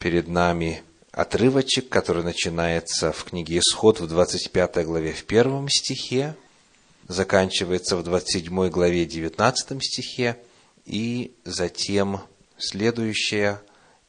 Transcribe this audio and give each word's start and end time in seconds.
перед 0.00 0.28
нами 0.28 0.82
отрывочек, 1.12 1.88
который 1.88 2.24
начинается 2.24 3.12
в 3.12 3.22
книге 3.24 3.58
Исход 3.58 4.00
в 4.00 4.08
25 4.08 4.84
главе 4.86 5.12
в 5.12 5.24
первом 5.24 5.68
стихе, 5.68 6.34
заканчивается 7.06 7.96
в 7.96 8.02
27 8.02 8.68
главе 8.70 9.04
19 9.04 9.84
стихе, 9.84 10.38
и 10.86 11.34
затем 11.44 12.22
следующая 12.56 13.60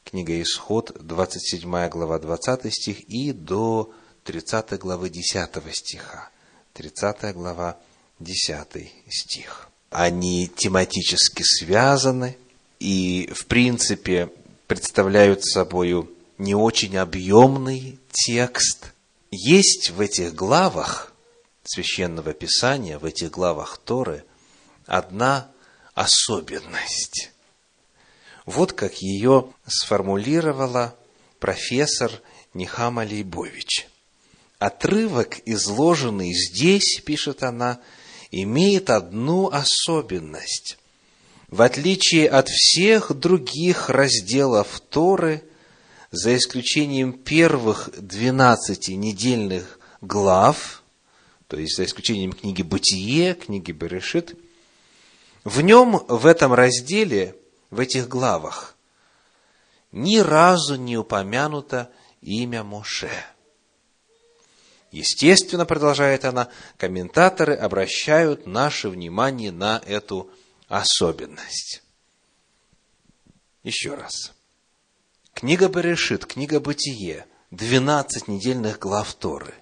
книга 0.04 0.40
Исход, 0.40 0.96
27 0.98 1.88
глава 1.90 2.18
20 2.18 2.72
стих 2.72 3.00
и 3.08 3.32
до 3.32 3.92
30 4.24 4.78
главы 4.78 5.10
10 5.10 5.50
стиха. 5.72 6.30
30 6.72 7.34
глава 7.34 7.76
10 8.18 8.90
стих. 9.10 9.68
Они 9.90 10.48
тематически 10.48 11.42
связаны 11.42 12.38
и, 12.80 13.28
в 13.34 13.44
принципе, 13.44 14.30
представляют 14.74 15.44
собой 15.44 16.08
не 16.38 16.54
очень 16.54 16.96
объемный 16.96 17.98
текст. 18.10 18.94
Есть 19.30 19.90
в 19.90 20.00
этих 20.00 20.34
главах 20.34 21.12
Священного 21.62 22.32
Писания, 22.32 22.98
в 22.98 23.04
этих 23.04 23.30
главах 23.30 23.76
Торы, 23.76 24.24
одна 24.86 25.50
особенность. 25.92 27.32
Вот 28.46 28.72
как 28.72 28.94
ее 29.02 29.52
сформулировала 29.66 30.96
профессор 31.38 32.10
Нихама 32.54 33.02
Лейбович. 33.02 33.88
Отрывок, 34.58 35.38
изложенный 35.44 36.32
здесь, 36.32 36.98
пишет 37.04 37.42
она, 37.42 37.78
имеет 38.30 38.88
одну 38.88 39.50
особенность. 39.50 40.78
В 41.52 41.60
отличие 41.60 42.30
от 42.30 42.48
всех 42.48 43.12
других 43.12 43.90
разделов 43.90 44.80
Торы, 44.88 45.44
за 46.10 46.34
исключением 46.34 47.12
первых 47.12 47.90
двенадцати 47.94 48.92
недельных 48.92 49.78
глав, 50.00 50.82
то 51.48 51.58
есть 51.58 51.76
за 51.76 51.84
исключением 51.84 52.32
книги 52.32 52.62
Бытие, 52.62 53.34
книги 53.34 53.70
Берешит, 53.70 54.34
в 55.44 55.60
нем, 55.60 56.02
в 56.08 56.24
этом 56.24 56.54
разделе, 56.54 57.36
в 57.68 57.80
этих 57.80 58.08
главах, 58.08 58.74
ни 59.92 60.20
разу 60.20 60.76
не 60.76 60.96
упомянуто 60.96 61.90
имя 62.22 62.64
Моше– 62.64 63.10
Естественно, 64.90 65.64
продолжает 65.64 66.26
она, 66.26 66.48
комментаторы 66.76 67.54
обращают 67.54 68.46
наше 68.46 68.90
внимание 68.90 69.50
на 69.50 69.80
эту 69.86 70.30
особенность. 70.80 71.82
Еще 73.62 73.94
раз. 73.94 74.32
Книга 75.34 75.68
Берешит, 75.68 76.26
книга 76.26 76.60
Бытие, 76.60 77.26
12 77.50 78.28
недельных 78.28 78.78
глав 78.78 79.12
Торы. 79.14 79.54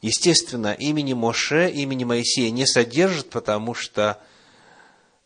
Естественно, 0.00 0.72
имени 0.72 1.12
Моше, 1.12 1.70
имени 1.70 2.04
Моисея 2.04 2.50
не 2.50 2.66
содержит, 2.66 3.30
потому 3.30 3.74
что 3.74 4.20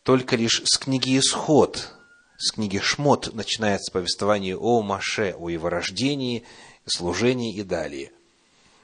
только 0.03 0.35
лишь 0.35 0.61
с 0.65 0.77
книги 0.77 1.17
Исход, 1.17 1.93
с 2.37 2.51
книги 2.51 2.79
Шмот 2.79 3.33
начинается 3.33 3.91
повествование 3.91 4.57
о 4.57 4.81
Моше, 4.81 5.35
о 5.37 5.49
его 5.49 5.69
рождении, 5.69 6.45
служении 6.85 7.55
и 7.55 7.63
далее– 7.63 8.11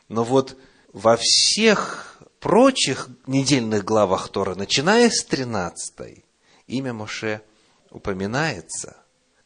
но 0.08 0.24
вот 0.24 0.58
во 0.94 1.18
всех 1.20 2.22
прочих 2.46 3.10
недельных 3.26 3.84
главах 3.84 4.30
Тора, 4.30 4.54
начиная 4.54 5.10
с 5.10 5.26
13, 5.26 6.24
имя 6.68 6.94
Моше 6.94 7.42
упоминается. 7.90 8.98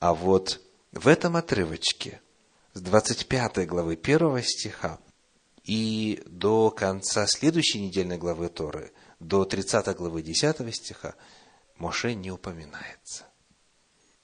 А 0.01 0.13
вот 0.13 0.59
в 0.91 1.07
этом 1.07 1.37
отрывочке, 1.37 2.19
с 2.73 2.81
25 2.81 3.65
главы 3.69 3.93
1 3.93 4.43
стиха 4.43 4.99
и 5.63 6.21
до 6.25 6.71
конца 6.71 7.25
следующей 7.25 7.79
недельной 7.79 8.17
главы 8.17 8.49
Торы, 8.49 8.91
до 9.21 9.45
30 9.45 9.95
главы 9.95 10.21
10 10.21 10.75
стиха, 10.75 11.15
Моше 11.77 12.13
не 12.15 12.31
упоминается. 12.31 13.23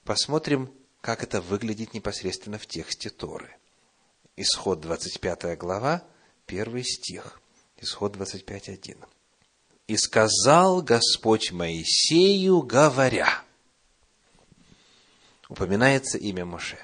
Посмотрим, 0.04 0.70
как 1.00 1.22
это 1.22 1.40
выглядит 1.40 1.94
непосредственно 1.94 2.58
в 2.58 2.66
тексте 2.66 3.08
Торы. 3.08 3.56
Исход 4.36 4.80
25 4.82 5.56
глава, 5.56 6.04
Первый 6.44 6.84
стих, 6.84 7.40
исход 7.78 8.16
25.1. 8.16 8.96
«И 9.86 9.96
сказал 9.96 10.82
Господь 10.82 11.52
Моисею, 11.52 12.62
говоря». 12.62 13.42
Упоминается 15.48 16.18
имя 16.18 16.44
Моше. 16.44 16.78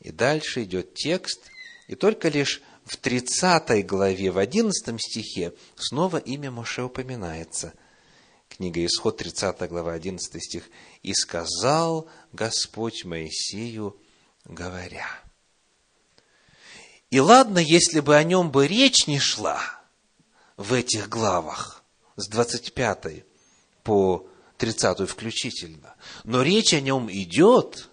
И 0.00 0.10
дальше 0.10 0.64
идет 0.64 0.94
текст, 0.94 1.50
и 1.86 1.94
только 1.94 2.28
лишь 2.28 2.60
в 2.84 2.96
30 2.96 3.86
главе, 3.86 4.30
в 4.30 4.38
11 4.38 5.00
стихе, 5.00 5.54
снова 5.76 6.18
имя 6.18 6.50
Моше 6.50 6.82
упоминается. 6.82 7.72
Книга 8.48 8.84
Исход, 8.84 9.16
30 9.16 9.68
глава, 9.68 9.92
11 9.94 10.42
стих. 10.42 10.68
«И 11.02 11.14
сказал 11.14 12.08
Господь 12.32 13.04
Моисею, 13.04 13.96
говоря». 14.44 15.06
И 17.10 17.18
ладно, 17.18 17.58
если 17.58 18.00
бы 18.00 18.16
о 18.16 18.22
нем 18.22 18.50
бы 18.50 18.68
речь 18.68 19.06
не 19.06 19.18
шла 19.18 19.79
в 20.60 20.74
этих 20.74 21.08
главах, 21.08 21.82
с 22.16 22.28
25 22.28 23.24
по 23.82 24.28
30 24.58 25.08
включительно, 25.08 25.94
но 26.24 26.42
речь 26.42 26.74
о 26.74 26.82
нем 26.82 27.10
идет, 27.10 27.88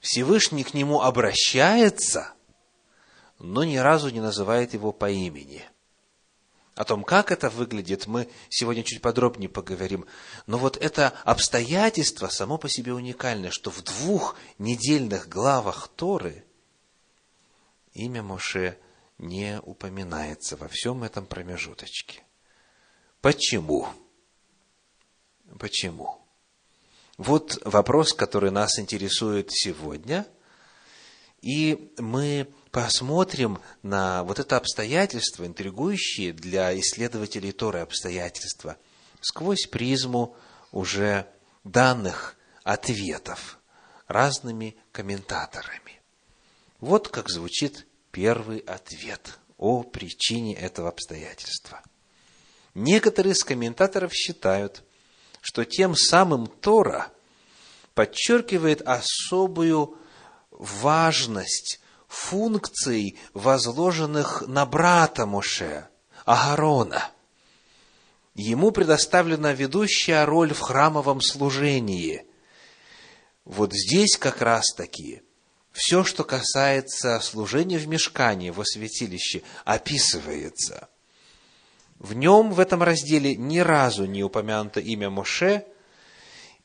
Всевышний 0.00 0.64
к 0.64 0.72
нему 0.72 1.02
обращается, 1.02 2.32
но 3.38 3.64
ни 3.64 3.76
разу 3.76 4.08
не 4.08 4.22
называет 4.22 4.72
его 4.72 4.92
по 4.92 5.10
имени. 5.10 5.62
О 6.74 6.84
том, 6.84 7.04
как 7.04 7.30
это 7.30 7.50
выглядит, 7.50 8.06
мы 8.06 8.30
сегодня 8.48 8.82
чуть 8.82 9.02
подробнее 9.02 9.50
поговорим. 9.50 10.06
Но 10.46 10.56
вот 10.56 10.78
это 10.78 11.12
обстоятельство 11.24 12.28
само 12.28 12.56
по 12.56 12.70
себе 12.70 12.94
уникальное, 12.94 13.50
что 13.50 13.70
в 13.70 13.82
двух 13.82 14.36
недельных 14.58 15.28
главах 15.28 15.88
Торы 15.88 16.46
имя 17.92 18.22
Моше 18.22 18.78
не 19.18 19.60
упоминается 19.60 20.56
во 20.56 20.68
всем 20.68 21.04
этом 21.04 21.26
промежуточке. 21.26 22.22
Почему? 23.20 23.88
Почему? 25.58 26.20
Вот 27.16 27.58
вопрос, 27.64 28.12
который 28.12 28.50
нас 28.50 28.78
интересует 28.78 29.48
сегодня, 29.50 30.26
и 31.40 31.92
мы 31.98 32.48
посмотрим 32.70 33.58
на 33.82 34.22
вот 34.24 34.38
это 34.38 34.56
обстоятельство, 34.56 35.46
интригующее 35.46 36.32
для 36.32 36.78
исследователей 36.78 37.52
Торы 37.52 37.80
обстоятельства, 37.80 38.76
сквозь 39.22 39.66
призму 39.66 40.36
уже 40.72 41.26
данных 41.64 42.36
ответов 42.64 43.58
разными 44.08 44.76
комментаторами. 44.92 46.00
Вот 46.80 47.08
как 47.08 47.30
звучит 47.30 47.86
первый 48.10 48.58
ответ 48.58 49.38
о 49.58 49.82
причине 49.82 50.54
этого 50.54 50.88
обстоятельства. 50.88 51.82
Некоторые 52.74 53.32
из 53.32 53.42
комментаторов 53.42 54.12
считают, 54.12 54.84
что 55.40 55.64
тем 55.64 55.94
самым 55.94 56.46
Тора 56.46 57.10
подчеркивает 57.94 58.82
особую 58.82 59.96
важность 60.50 61.80
функций, 62.06 63.18
возложенных 63.32 64.44
на 64.46 64.66
брата 64.66 65.26
Моше, 65.26 65.88
Агарона. 66.24 67.10
Ему 68.34 68.70
предоставлена 68.70 69.52
ведущая 69.52 70.24
роль 70.24 70.52
в 70.52 70.60
храмовом 70.60 71.20
служении. 71.22 72.26
Вот 73.44 73.72
здесь 73.72 74.16
как 74.18 74.42
раз-таки 74.42 75.22
все, 75.76 76.04
что 76.04 76.24
касается 76.24 77.20
служения 77.20 77.76
в 77.76 77.86
мешкане, 77.86 78.50
во 78.50 78.64
святилище, 78.64 79.42
описывается. 79.66 80.88
В 81.98 82.14
нем, 82.14 82.52
в 82.52 82.60
этом 82.60 82.82
разделе, 82.82 83.36
ни 83.36 83.58
разу 83.58 84.06
не 84.06 84.24
упомянуто 84.24 84.80
имя 84.80 85.10
Моше, 85.10 85.66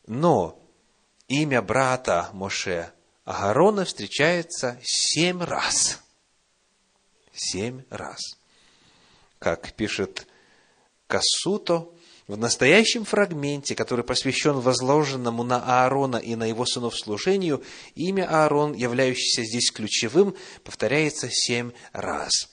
но 0.08 0.58
имя 1.28 1.62
брата 1.62 2.30
Моше 2.32 2.94
Агарона 3.26 3.84
встречается 3.84 4.80
семь 4.82 5.44
раз. 5.44 6.00
Семь 7.34 7.84
раз. 7.90 8.22
Как 9.40 9.74
пишет 9.74 10.26
Касуто, 11.08 11.90
в 12.32 12.38
настоящем 12.38 13.04
фрагменте, 13.04 13.76
который 13.76 14.06
посвящен 14.06 14.62
возложенному 14.62 15.44
на 15.44 15.84
Аарона 15.84 16.16
и 16.16 16.36
на 16.36 16.46
его 16.46 16.66
сынов 16.66 16.98
служению, 16.98 17.62
имя 17.94 18.26
Аарон, 18.30 18.74
являющееся 18.74 19.44
здесь 19.44 19.70
ключевым, 19.70 20.36
повторяется 20.64 21.30
семь 21.30 21.72
раз. 21.92 22.50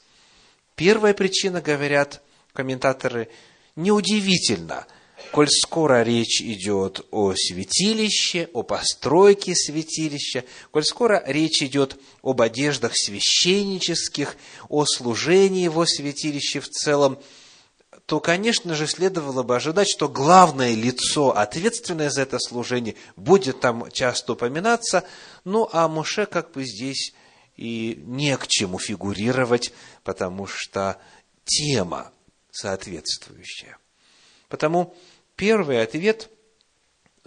Первая 0.75 1.14
причина, 1.14 1.60
говорят 1.60 2.22
комментаторы, 2.52 3.28
неудивительно. 3.76 4.84
коль 5.30 5.48
скоро 5.48 6.02
речь 6.02 6.42
идет 6.42 7.06
о 7.12 7.34
святилище, 7.36 8.48
о 8.54 8.64
постройке 8.64 9.54
святилища, 9.54 10.44
коль 10.72 10.84
скоро 10.84 11.22
речь 11.24 11.62
идет 11.62 11.96
об 12.22 12.40
одеждах 12.40 12.96
священнических, 12.96 14.36
о 14.69 14.84
служении 14.86 15.62
его 15.62 15.86
святилища 15.86 16.60
в 16.60 16.69
целом, 16.69 17.20
то, 18.08 18.20
конечно 18.20 18.75
же, 18.75 18.87
следовало 18.87 19.43
бы 19.43 19.55
ожидать, 19.55 19.87
что 19.87 20.08
главное 20.08 20.75
лицо, 20.75 21.37
ответственное 21.37 22.08
за 22.08 22.22
это 22.22 22.38
служение, 22.38 22.94
будет 23.16 23.60
там 23.60 23.90
часто 23.90 24.32
упоминаться, 24.32 25.05
ну, 25.44 25.69
а 25.75 25.88
Моше 25.88 26.25
как 26.25 26.52
бы 26.52 26.64
здесь 26.64 27.12
и 27.56 28.02
не 28.06 28.34
к 28.38 28.46
чему 28.46 28.78
фигурировать, 28.78 29.75
потому 30.05 30.46
что 30.46 30.96
тема 31.44 32.10
соответствующая. 32.50 33.76
Потому 34.49 34.96
первый 35.37 35.82
ответ 35.82 36.31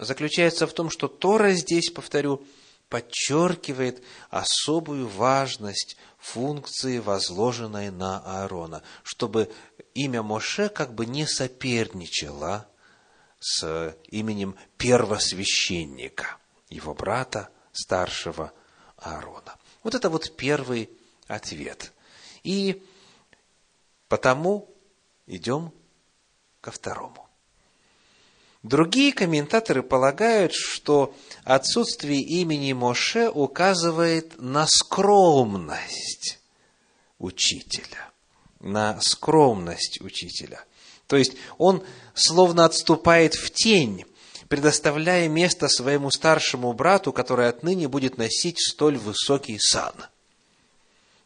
заключается 0.00 0.66
в 0.66 0.72
том, 0.72 0.90
что 0.90 1.06
Тора 1.06 1.52
здесь, 1.52 1.90
повторю, 1.90 2.42
подчеркивает 2.92 4.04
особую 4.28 5.08
важность 5.08 5.96
функции, 6.18 6.98
возложенной 6.98 7.90
на 7.90 8.18
Аарона, 8.18 8.82
чтобы 9.02 9.50
имя 9.94 10.22
Моше 10.22 10.68
как 10.68 10.92
бы 10.92 11.06
не 11.06 11.26
соперничало 11.26 12.68
с 13.40 13.96
именем 14.08 14.56
первосвященника, 14.76 16.36
его 16.68 16.92
брата, 16.92 17.48
старшего 17.72 18.52
Аарона. 18.98 19.56
Вот 19.82 19.94
это 19.94 20.10
вот 20.10 20.36
первый 20.36 20.90
ответ. 21.28 21.94
И 22.42 22.86
потому 24.08 24.68
идем 25.24 25.72
ко 26.60 26.70
второму. 26.70 27.26
Другие 28.62 29.12
комментаторы 29.12 29.82
полагают, 29.82 30.52
что 30.54 31.14
отсутствие 31.44 32.20
имени 32.20 32.72
Моше 32.72 33.28
указывает 33.28 34.40
на 34.40 34.66
скромность 34.68 36.38
учителя. 37.18 38.10
На 38.60 39.00
скромность 39.00 40.00
учителя. 40.00 40.64
То 41.08 41.16
есть 41.16 41.32
он 41.58 41.82
словно 42.14 42.64
отступает 42.64 43.34
в 43.34 43.50
тень, 43.50 44.04
предоставляя 44.48 45.28
место 45.28 45.68
своему 45.68 46.12
старшему 46.12 46.72
брату, 46.72 47.12
который 47.12 47.48
отныне 47.48 47.88
будет 47.88 48.16
носить 48.16 48.60
столь 48.60 48.96
высокий 48.96 49.58
сан. 49.58 49.94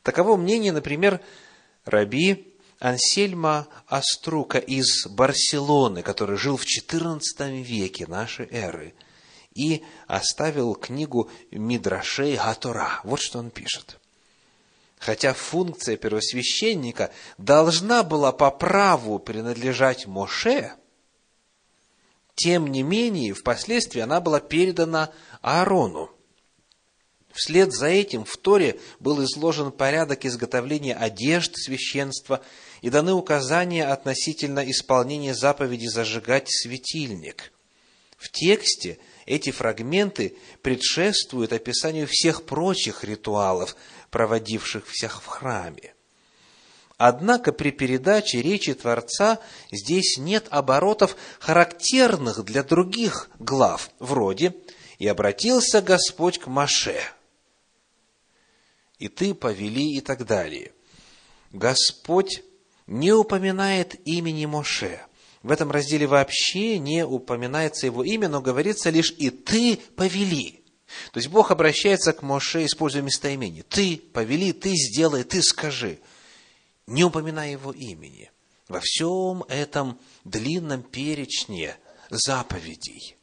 Таково 0.03 0.37
мнение, 0.37 0.73
например, 0.73 1.21
Раби 1.85 2.56
Ансельма 2.79 3.69
Аструка 3.87 4.59
из 4.59 5.07
Барселоны, 5.07 6.03
который 6.03 6.37
жил 6.37 6.57
в 6.57 6.65
XIV 6.65 7.63
веке 7.63 8.07
нашей 8.07 8.47
эры 8.51 8.95
и 9.55 9.83
оставил 10.07 10.75
книгу 10.75 11.31
Мидрашей 11.51 12.37
Гатора. 12.37 13.01
Вот 13.05 13.21
что 13.21 13.39
он 13.39 13.51
пишет. 13.51 13.99
Хотя 14.99 15.33
функция 15.33 15.97
первосвященника 15.97 17.13
должна 17.39 18.03
была 18.03 18.33
по 18.33 18.51
праву 18.51 19.19
принадлежать 19.19 20.07
Моше, 20.07 20.75
тем 22.35 22.67
не 22.67 22.83
менее, 22.83 23.33
впоследствии 23.33 24.01
она 24.01 24.21
была 24.21 24.41
передана 24.41 25.11
Аарону. 25.41 26.11
Вслед 27.33 27.73
за 27.73 27.89
этим 27.89 28.25
в 28.25 28.37
Торе 28.37 28.81
был 28.99 29.23
изложен 29.25 29.71
порядок 29.73 30.25
изготовления 30.25 30.95
одежд 30.95 31.53
священства 31.55 32.43
и 32.83 32.91
даны 32.91 33.13
указания 33.13 33.87
относительно 33.87 34.69
исполнения 34.71 35.35
заповеди 35.35 35.87
зажигать 35.87 36.49
светильник. 36.51 37.53
В 38.17 38.31
тексте 38.31 38.99
эти 39.27 39.51
фрагменты 39.51 40.37
предшествуют 40.63 41.53
описанию 41.53 42.07
всех 42.07 42.45
прочих 42.45 43.05
ритуалов, 43.05 43.77
проводивших 44.11 44.87
всех 44.87 45.23
в 45.23 45.27
храме. 45.27 45.95
Однако 46.99 47.53
при 47.53 47.73
передаче 47.73 48.41
речи 48.41 48.73
Творца 48.73 49.39
здесь 49.71 50.17
нет 50.17 50.47
оборотов, 50.51 51.17
характерных 51.41 52.43
для 52.45 52.63
других 52.63 53.29
глав, 53.39 53.91
вроде 53.99 54.55
«И 54.99 55.07
обратился 55.07 55.83
Господь 55.83 56.39
к 56.39 56.47
Маше», 56.47 57.03
«И 58.99 59.09
ты 59.09 59.35
повели» 59.35 59.95
и 59.95 60.01
так 60.01 60.25
далее. 60.25 60.73
Господь 61.53 62.43
не 62.87 63.13
упоминает 63.13 63.97
имени 64.07 64.47
Моше. 64.47 65.01
В 65.43 65.51
этом 65.51 65.71
разделе 65.71 66.07
вообще 66.07 66.79
не 66.79 67.05
упоминается 67.05 67.87
его 67.87 68.03
имя, 68.03 68.29
но 68.29 68.41
говорится 68.41 68.91
лишь 68.91 69.13
«и 69.19 69.31
ты 69.31 69.77
повели». 69.97 70.65
То 71.13 71.19
есть 71.19 71.29
Бог 71.29 71.51
обращается 71.51 72.13
к 72.13 72.23
Моше, 72.23 72.65
используя 72.65 73.03
местоимение. 73.03 73.65
Ты 73.65 73.97
повели, 73.97 74.53
ты 74.53 74.75
сделай, 74.75 75.25
ты 75.25 75.43
скажи. 75.43 75.99
Не 76.87 77.05
упоминая 77.05 77.51
его 77.51 77.73
имени. 77.73 78.31
Во 78.69 78.81
всем 78.81 79.43
этом 79.49 79.99
длинном 80.25 80.83
перечне 80.83 81.77
заповедей 82.09 83.17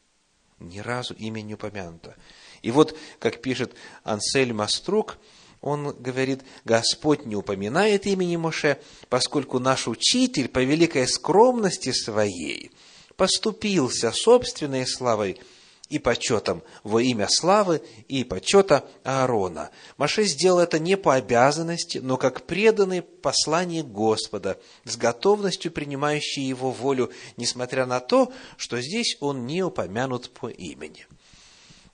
ни 0.64 0.78
разу 0.78 1.14
имя 1.14 1.40
не 1.42 1.54
упомянуто. 1.54 2.16
И 2.62 2.70
вот, 2.70 2.96
как 3.18 3.42
пишет 3.42 3.74
Ансель 4.02 4.52
Маструк, 4.52 5.18
он 5.64 5.96
говорит, 5.98 6.42
Господь 6.66 7.24
не 7.24 7.36
упоминает 7.36 8.06
имени 8.06 8.36
Моше, 8.36 8.78
поскольку 9.08 9.58
наш 9.58 9.88
учитель 9.88 10.48
по 10.48 10.58
великой 10.62 11.08
скромности 11.08 11.90
своей 11.90 12.70
поступился 13.16 14.12
собственной 14.12 14.86
славой 14.86 15.40
и 15.88 15.98
почетом 15.98 16.62
во 16.82 17.00
имя 17.00 17.28
славы 17.30 17.80
и 18.08 18.24
почета 18.24 18.84
Аарона. 19.04 19.70
Моше 19.96 20.24
сделал 20.24 20.58
это 20.58 20.78
не 20.78 20.98
по 20.98 21.14
обязанности, 21.14 21.96
но 21.96 22.18
как 22.18 22.42
преданный 22.42 23.00
послание 23.00 23.82
Господа, 23.82 24.60
с 24.84 24.98
готовностью 24.98 25.72
принимающий 25.72 26.42
его 26.42 26.72
волю, 26.72 27.10
несмотря 27.38 27.86
на 27.86 28.00
то, 28.00 28.30
что 28.58 28.82
здесь 28.82 29.16
он 29.20 29.46
не 29.46 29.62
упомянут 29.62 30.28
по 30.28 30.48
имени. 30.50 31.06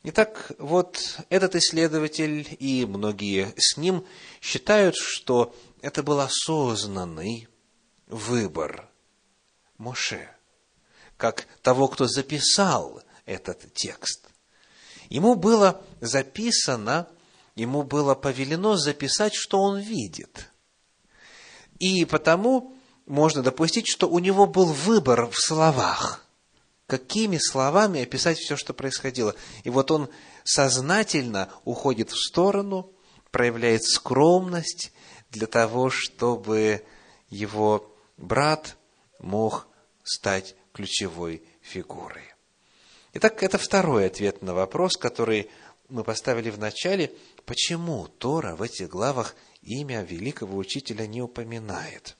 Итак, 0.02 0.52
вот 0.58 1.20
этот 1.28 1.56
исследователь 1.56 2.56
и 2.58 2.86
многие 2.86 3.52
с 3.58 3.76
ним 3.76 4.06
считают, 4.40 4.96
что 4.96 5.54
это 5.82 6.02
был 6.02 6.20
осознанный 6.20 7.48
выбор 8.06 8.88
Моше, 9.76 10.30
как 11.18 11.46
того, 11.60 11.86
кто 11.88 12.06
записал 12.06 13.02
этот 13.26 13.74
текст. 13.74 14.26
Ему 15.10 15.34
было 15.34 15.82
записано, 16.00 17.06
ему 17.54 17.82
было 17.82 18.14
повелено 18.14 18.78
записать, 18.78 19.34
что 19.34 19.60
он 19.60 19.80
видит. 19.80 20.48
И 21.78 22.06
потому 22.06 22.74
можно 23.04 23.42
допустить, 23.42 23.86
что 23.86 24.08
у 24.08 24.18
него 24.18 24.46
был 24.46 24.72
выбор 24.72 25.26
в 25.26 25.36
словах– 25.38 26.24
какими 26.90 27.38
словами 27.38 28.02
описать 28.02 28.38
все, 28.38 28.56
что 28.56 28.74
происходило. 28.74 29.36
И 29.62 29.70
вот 29.70 29.92
он 29.92 30.10
сознательно 30.42 31.48
уходит 31.64 32.10
в 32.10 32.16
сторону, 32.16 32.92
проявляет 33.30 33.84
скромность 33.84 34.92
для 35.30 35.46
того, 35.46 35.88
чтобы 35.88 36.84
его 37.28 37.96
брат 38.16 38.76
мог 39.20 39.68
стать 40.02 40.56
ключевой 40.72 41.44
фигурой. 41.62 42.24
Итак, 43.12 43.44
это 43.44 43.56
второй 43.56 44.06
ответ 44.06 44.42
на 44.42 44.52
вопрос, 44.52 44.96
который 44.96 45.48
мы 45.88 46.02
поставили 46.02 46.50
в 46.50 46.58
начале. 46.58 47.12
Почему 47.44 48.08
Тора 48.08 48.56
в 48.56 48.62
этих 48.62 48.88
главах 48.88 49.36
имя 49.62 50.02
великого 50.02 50.58
учителя 50.58 51.06
не 51.06 51.22
упоминает? 51.22 52.16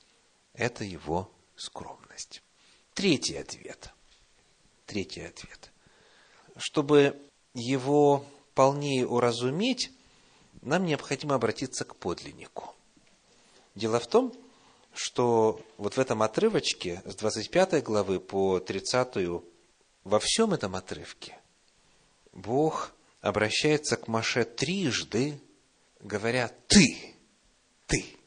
Это 0.53 0.85
его 0.85 1.29
скромность. 1.57 2.41
Третий 2.93 3.35
ответ– 3.35 3.89
третий 4.91 5.21
ответ. 5.21 5.71
Чтобы 6.57 7.17
его 7.53 8.25
полнее 8.53 9.07
уразуметь, 9.07 9.89
нам 10.61 10.85
необходимо 10.85 11.35
обратиться 11.35 11.85
к 11.85 11.95
подлиннику. 11.95 12.75
Дело 13.73 14.01
в 14.01 14.07
том, 14.07 14.33
что 14.93 15.61
вот 15.77 15.95
в 15.95 15.99
этом 15.99 16.21
отрывочке 16.21 17.01
с 17.05 17.15
25 17.15 17.81
главы 17.83 18.19
по 18.19 18.59
30 18.59 19.41
во 20.03 20.19
всем 20.19 20.53
этом 20.53 20.75
отрывке 20.75 21.39
Бог 22.33 22.91
обращается 23.21 23.95
к 23.95 24.09
Маше 24.09 24.43
трижды, 24.43 25.39
говоря 26.01 26.51
«ты», 26.67 27.15
«ты». 27.87 28.17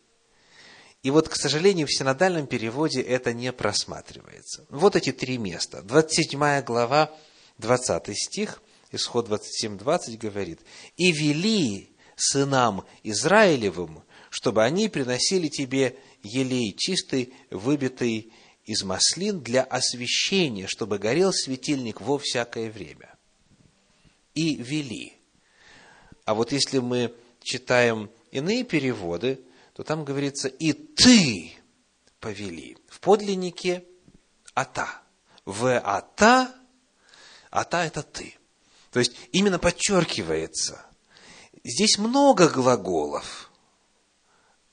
И 1.04 1.10
вот, 1.10 1.28
к 1.28 1.36
сожалению, 1.36 1.86
в 1.86 1.92
синодальном 1.92 2.46
переводе 2.46 3.02
это 3.02 3.34
не 3.34 3.52
просматривается. 3.52 4.64
Вот 4.70 4.96
эти 4.96 5.12
три 5.12 5.36
места. 5.36 5.82
27 5.82 6.62
глава, 6.62 7.14
20 7.58 8.16
стих, 8.16 8.62
исход 8.90 9.28
27-20 9.28 10.16
говорит, 10.16 10.60
«И 10.96 11.12
вели 11.12 11.90
сынам 12.16 12.86
Израилевым, 13.02 14.02
чтобы 14.30 14.64
они 14.64 14.88
приносили 14.88 15.48
тебе 15.48 15.98
елей 16.22 16.74
чистый, 16.74 17.34
выбитый 17.50 18.32
из 18.64 18.82
маслин 18.82 19.40
для 19.40 19.62
освещения, 19.62 20.66
чтобы 20.66 20.98
горел 20.98 21.34
светильник 21.34 22.00
во 22.00 22.18
всякое 22.18 22.70
время. 22.70 23.14
И 24.34 24.56
вели. 24.56 25.12
А 26.24 26.32
вот 26.32 26.50
если 26.50 26.78
мы 26.78 27.14
читаем 27.42 28.10
иные 28.30 28.64
переводы, 28.64 29.38
то 29.74 29.82
там 29.82 30.04
говорится 30.04 30.48
«и 30.48 30.72
ты 30.72 31.52
повели». 32.20 32.78
В 32.88 33.00
подлиннике 33.00 33.84
«ата». 34.54 34.88
В 35.44 35.78
«ата» 35.78 36.54
«ата»– 37.50 37.78
это 37.84 38.02
«ты». 38.02 38.36
То 38.92 39.00
есть, 39.00 39.12
именно 39.32 39.58
подчеркивается, 39.58 40.86
здесь 41.64 41.98
много 41.98 42.48
глаголов 42.48 43.50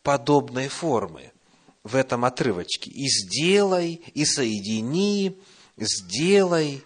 подобной 0.04 0.68
формы 0.68 1.32
в 1.84 1.96
этом 1.96 2.24
отрывочке. 2.24 2.92
И 2.92 3.08
сделай, 3.10 3.96
и 4.14 4.24
соедини, 4.24 5.42
сделай, 5.78 6.84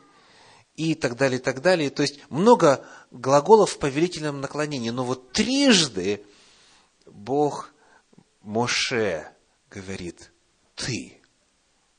и 0.78 0.96
так 0.96 1.18
далее, 1.18 1.40
и 1.40 1.44
так 1.44 1.62
далее. 1.62 1.90
То 1.90 2.04
есть, 2.04 2.22
много 2.30 2.86
глаголов 3.12 3.72
в 3.72 3.78
повелительном 3.78 4.40
наклонении. 4.40 4.90
Но 4.90 5.04
вот 5.04 5.34
трижды 5.34 6.24
Бог 7.06 7.75
Моше 8.46 9.28
говорит 9.72 10.32
«ты», 10.76 11.20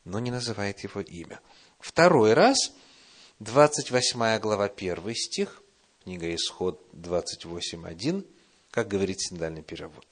но 0.05 0.21
не 0.21 0.31
называет 0.31 0.79
его 0.81 1.00
имя. 1.00 1.41
Второй 1.81 2.35
раз– 2.35 2.57
28 3.41 4.38
глава, 4.38 4.67
1 4.67 5.15
стих, 5.17 5.62
книга 6.05 6.33
Исход 6.35 6.81
28.1, 6.95 8.25
как 8.71 8.87
говорит 8.87 9.21
синодальный 9.21 9.62
перевод. 9.62 10.07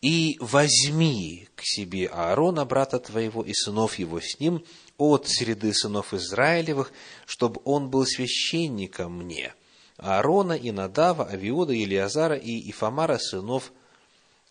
«И 0.00 0.38
возьми 0.40 1.46
к 1.54 1.60
себе 1.62 2.06
Аарона, 2.08 2.64
брата 2.64 2.98
твоего, 2.98 3.42
и 3.42 3.52
сынов 3.52 3.98
его 3.98 4.20
с 4.20 4.40
ним, 4.40 4.64
от 4.96 5.28
среды 5.28 5.74
сынов 5.74 6.14
Израилевых, 6.14 6.90
чтобы 7.26 7.60
он 7.64 7.90
был 7.90 8.06
священником 8.06 9.18
мне, 9.18 9.54
Аарона, 9.98 10.54
и 10.54 10.70
Надава, 10.70 11.26
Авиода, 11.26 11.74
Илиазара 11.74 12.36
и 12.36 12.70
Ифамара, 12.70 13.18
сынов 13.18 13.72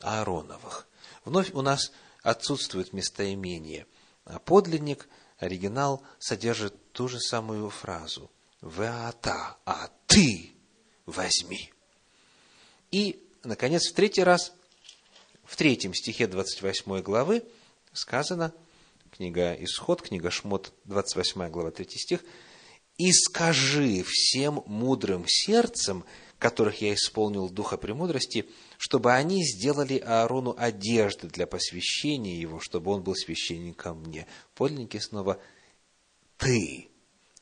Аароновых». 0.01 0.88
Вновь 1.25 1.51
у 1.53 1.62
нас 1.62 1.91
отсутствует 2.22 2.94
местоимение, 2.94 3.88
а 4.24 4.39
подлинник, 4.39 5.10
оригинал, 5.38 6.03
содержит 6.20 6.91
ту 6.94 7.08
же 7.08 7.20
самую 7.20 7.70
фразу. 7.70 8.32
Веата, 8.62 9.58
а 9.65 9.89
ты 10.08 10.51
возьми. 11.05 11.74
И, 12.91 13.27
наконец, 13.44 13.89
в 13.89 13.94
третий 13.94 14.24
раз, 14.24 14.53
в 15.44 15.55
третьем 15.55 15.94
стихе 15.94 16.27
28 16.27 17.01
главы 17.01 17.44
сказано, 17.91 18.53
книга 19.12 19.53
Исход, 19.53 20.01
книга 20.01 20.32
Шмот, 20.32 20.74
28 20.86 21.50
глава, 21.50 21.72
3 21.72 21.88
стих, 21.89 22.24
«И 22.98 23.12
скажи 23.12 24.03
всем 24.08 24.63
мудрым 24.67 25.25
сердцем, 25.27 26.05
которых 26.39 26.82
я 26.82 26.94
исполнил 26.94 27.50
духа 27.50 27.77
премудрости, 27.77 28.50
чтобы 28.77 29.13
они 29.13 29.44
сделали 29.44 29.98
Аарону 29.98 30.56
одежды 30.58 31.27
для 31.27 31.48
посвящения 31.48 32.39
его, 32.39 32.60
чтобы 32.60 32.92
он 32.92 33.04
был 33.04 33.15
священником 33.15 34.01
мне». 34.01 34.27
Подлинники 34.54 34.98
снова 34.98 35.39
ты, 36.38 36.89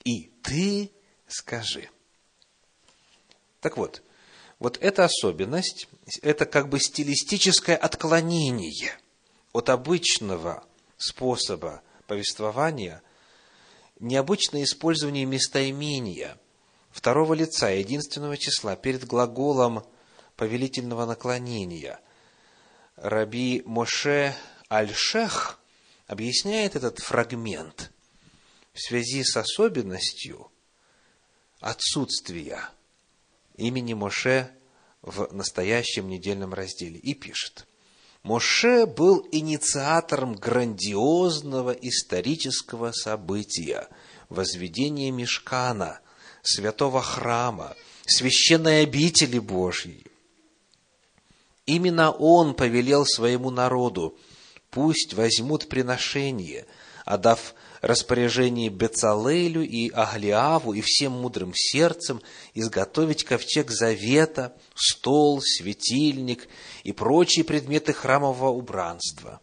и 0.03 0.31
ты 0.41 0.91
скажи. 1.27 1.89
Так 3.59 3.77
вот, 3.77 4.03
вот 4.59 4.77
эта 4.81 5.05
особенность, 5.05 5.87
это 6.21 6.45
как 6.45 6.69
бы 6.69 6.79
стилистическое 6.79 7.75
отклонение 7.75 8.97
от 9.51 9.69
обычного 9.69 10.65
способа 10.97 11.81
повествования, 12.07 13.01
необычное 13.99 14.63
использование 14.63 15.25
местоимения 15.25 16.37
второго 16.93 17.33
лица, 17.33 17.69
единственного 17.69 18.37
числа, 18.37 18.77
перед 18.77 19.05
глаголом 19.05 19.85
повелительного 20.37 21.05
наклонения. 21.05 21.99
Раби 22.95 23.63
Моше 23.65 24.33
Аль-Шех 24.71 25.59
объясняет 26.07 26.75
этот 26.75 26.99
фрагмент 26.99 27.91
в 28.73 28.79
связи 28.79 29.23
с 29.23 29.35
особенностью 29.35 30.51
отсутствия 31.59 32.69
имени 33.55 33.93
Моше 33.93 34.51
в 35.01 35.33
настоящем 35.33 36.07
недельном 36.07 36.53
разделе 36.53 36.99
и 36.99 37.13
пишет. 37.13 37.67
Моше 38.21 38.85
был 38.85 39.27
инициатором 39.31 40.35
грандиозного 40.35 41.71
исторического 41.71 42.91
события– 42.93 43.89
возведения 44.33 45.11
Мешкана, 45.11 45.99
святого 46.43 47.01
храма, 47.01 47.75
священной 48.05 48.83
обители 48.83 49.39
Божьей. 49.39 50.05
Именно 51.65 52.11
он 52.11 52.53
повелел 52.53 53.05
своему 53.05 53.49
народу, 53.49 54.17
пусть 54.69 55.13
возьмут 55.13 55.69
приношение, 55.69 56.65
отдав 57.05 57.55
распоряжении 57.81 58.69
Бецалелю 58.69 59.61
и 59.61 59.89
Аглиаву 59.89 60.73
и 60.73 60.81
всем 60.81 61.13
мудрым 61.13 61.53
сердцем 61.53 62.21
изготовить 62.53 63.23
ковчег 63.23 63.69
завета, 63.71 64.53
стол, 64.75 65.41
светильник 65.41 66.47
и 66.83 66.91
прочие 66.91 67.45
предметы 67.45 67.93
храмового 67.93 68.49
убранства. 68.49 69.41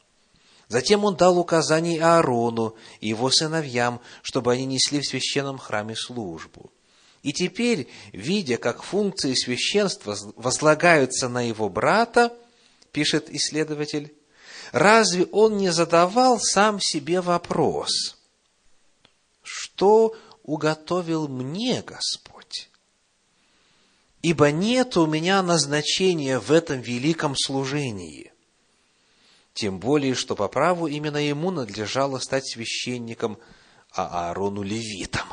Затем 0.69 1.05
он 1.05 1.17
дал 1.17 1.39
указание 1.39 2.03
Аарону 2.03 2.77
и 3.01 3.09
его 3.09 3.31
сыновьям, 3.31 4.01
чтобы 4.23 4.53
они 4.53 4.67
несли 4.67 5.01
в 5.01 5.07
священном 5.07 5.59
храме 5.59 5.97
службу. 5.97 6.71
И 7.23 7.33
теперь, 7.33 7.89
видя, 8.13 8.57
как 8.57 8.83
функции 8.83 9.35
священства 9.35 10.17
возлагаются 10.37 11.29
на 11.29 11.47
его 11.47 11.69
брата, 11.69 12.35
пишет 12.93 13.29
исследователь, 13.31 14.15
разве 14.73 15.27
он 15.27 15.59
не 15.59 15.71
задавал 15.71 16.41
сам 16.41 16.81
себе 16.81 17.21
вопрос, 17.21 18.17
что 19.43 20.17
уготовил 20.43 21.29
мне 21.29 21.83
Господь. 21.83 22.71
Ибо 24.23 24.51
нет 24.51 24.97
у 24.97 25.07
меня 25.07 25.43
назначения 25.43 26.39
в 26.39 26.51
этом 26.53 26.81
великом 26.81 27.35
служении. 27.37 28.33
Тем 29.55 29.79
более, 29.79 30.15
что 30.15 30.37
по 30.37 30.49
праву 30.49 30.87
именно 30.87 31.17
ему 31.17 31.51
надлежало 31.51 32.19
стать 32.19 32.47
священником, 32.49 33.39
а 33.93 34.29
Аарону 34.29 34.63
левитом. 34.63 35.27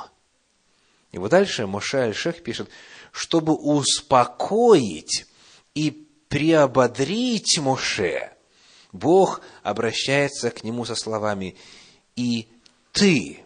И 1.17 1.19
вот 1.19 1.31
дальше 1.31 1.65
Моше 1.65 1.97
Аль-Шех 1.97 2.43
пишет, 2.43 2.69
чтобы 3.11 3.55
успокоить 3.55 5.25
и 5.73 6.07
приободрить 6.29 7.57
Моше, 7.57 8.33
Бог 8.91 9.41
обращается 9.63 10.51
к 10.51 10.63
нему 10.63 10.85
со 10.85 10.93
словами 10.93 11.55
«И 12.15 12.47
ты, 12.91 13.39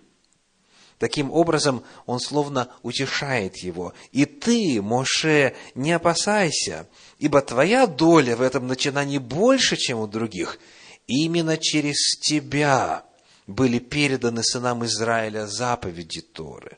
Таким 0.98 1.32
образом, 1.32 1.84
он 2.06 2.20
словно 2.20 2.70
утешает 2.84 3.56
его. 3.58 3.94
И 4.12 4.26
ты, 4.26 4.82
Моше, 4.82 5.56
не 5.74 5.94
опасайся, 5.94 6.90
ибо 7.20 7.42
твоя 7.42 7.88
доля 7.88 8.36
в 8.36 8.42
этом 8.42 8.68
начинании 8.68 9.18
больше, 9.18 9.78
чем 9.78 10.00
у 10.00 10.08
других. 10.08 10.60
Именно 11.08 11.58
через 11.58 12.20
тебя 12.20 13.06
были 13.48 13.80
переданы 13.80 14.44
сынам 14.44 14.84
Израиля 14.84 15.48
заповеди 15.48 16.20
Торы. 16.22 16.78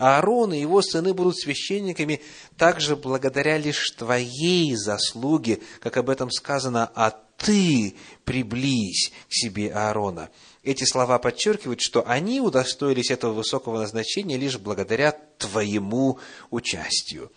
А 0.00 0.16
Аарон 0.16 0.54
и 0.54 0.58
его 0.58 0.80
сыны 0.80 1.12
будут 1.12 1.38
священниками 1.38 2.22
также 2.56 2.96
благодаря 2.96 3.58
лишь 3.58 3.90
твоей 3.90 4.74
заслуге, 4.74 5.60
как 5.78 5.98
об 5.98 6.08
этом 6.08 6.30
сказано, 6.30 6.90
а 6.94 7.10
ты 7.36 7.94
приблизь 8.24 9.12
к 9.28 9.32
себе 9.34 9.70
Аарона. 9.70 10.30
Эти 10.62 10.84
слова 10.84 11.18
подчеркивают, 11.18 11.82
что 11.82 12.02
они 12.08 12.40
удостоились 12.40 13.10
этого 13.10 13.34
высокого 13.34 13.76
назначения 13.78 14.38
лишь 14.38 14.58
благодаря 14.58 15.12
твоему 15.36 16.18
участию. 16.48 17.30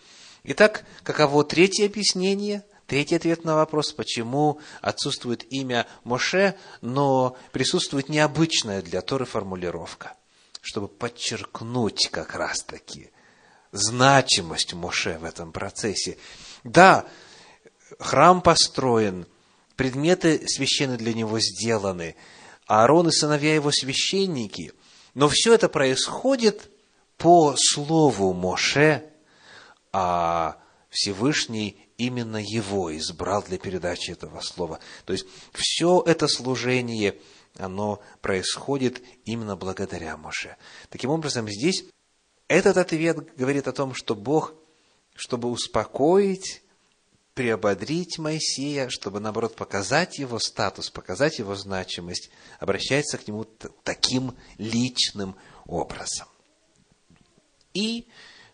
Итак, 0.44 0.86
каково 1.02 1.44
третье 1.44 1.84
объяснение, 1.84 2.64
третий 2.86 3.16
ответ 3.16 3.44
на 3.44 3.56
вопрос, 3.56 3.92
почему 3.92 4.58
отсутствует 4.80 5.44
имя 5.52 5.86
Моше, 6.02 6.56
но 6.80 7.36
присутствует 7.52 8.08
необычная 8.08 8.80
для 8.80 9.02
Торы 9.02 9.26
формулировка, 9.26 10.16
чтобы 10.64 10.88
подчеркнуть 10.88 12.08
как 12.10 12.34
раз-таки 12.34 13.12
значимость 13.70 14.74
Моше 14.74 15.18
в 15.18 15.24
этом 15.24 15.52
процессе. 15.52 16.18
Да, 16.64 17.06
храм 18.00 18.42
построен, 18.42 19.26
предметы 19.76 20.44
священные 20.48 20.98
для 20.98 21.14
него 21.14 21.38
сделаны– 21.38 22.16
Аарон 22.66 23.08
и 23.08 23.12
сыновья 23.12 23.54
его 23.54 23.70
священники. 23.70 24.72
Но 25.14 25.28
все 25.28 25.54
это 25.54 25.68
происходит 25.68 26.70
по 27.16 27.54
слову 27.56 28.32
Моше, 28.32 29.04
а 29.92 30.56
Всевышний 30.90 31.78
именно 31.98 32.38
его 32.38 32.96
избрал 32.96 33.42
для 33.42 33.58
передачи 33.58 34.10
этого 34.10 34.40
слова. 34.40 34.80
То 35.04 35.12
есть, 35.12 35.26
все 35.52 36.02
это 36.04 36.26
служение, 36.26 37.16
оно 37.58 38.00
происходит 38.20 39.02
именно 39.24 39.56
благодаря 39.56 40.16
Моше. 40.16 40.56
Таким 40.90 41.10
образом, 41.10 41.48
здесь 41.48 41.84
этот 42.48 42.76
ответ 42.76 43.36
говорит 43.36 43.68
о 43.68 43.72
том, 43.72 43.94
что 43.94 44.14
Бог, 44.14 44.54
чтобы 45.14 45.48
успокоить, 45.50 46.62
приободрить 47.34 48.18
Моисея, 48.18 48.88
чтобы, 48.88 49.20
наоборот, 49.20 49.56
показать 49.56 50.18
его 50.18 50.38
статус, 50.38 50.90
показать 50.90 51.38
его 51.38 51.54
значимость, 51.56 52.30
обращается 52.60 53.18
к 53.18 53.26
нему 53.26 53.44
таким 53.82 54.36
личным 54.56 55.36
образом. 55.66 56.28
И, 57.72 58.06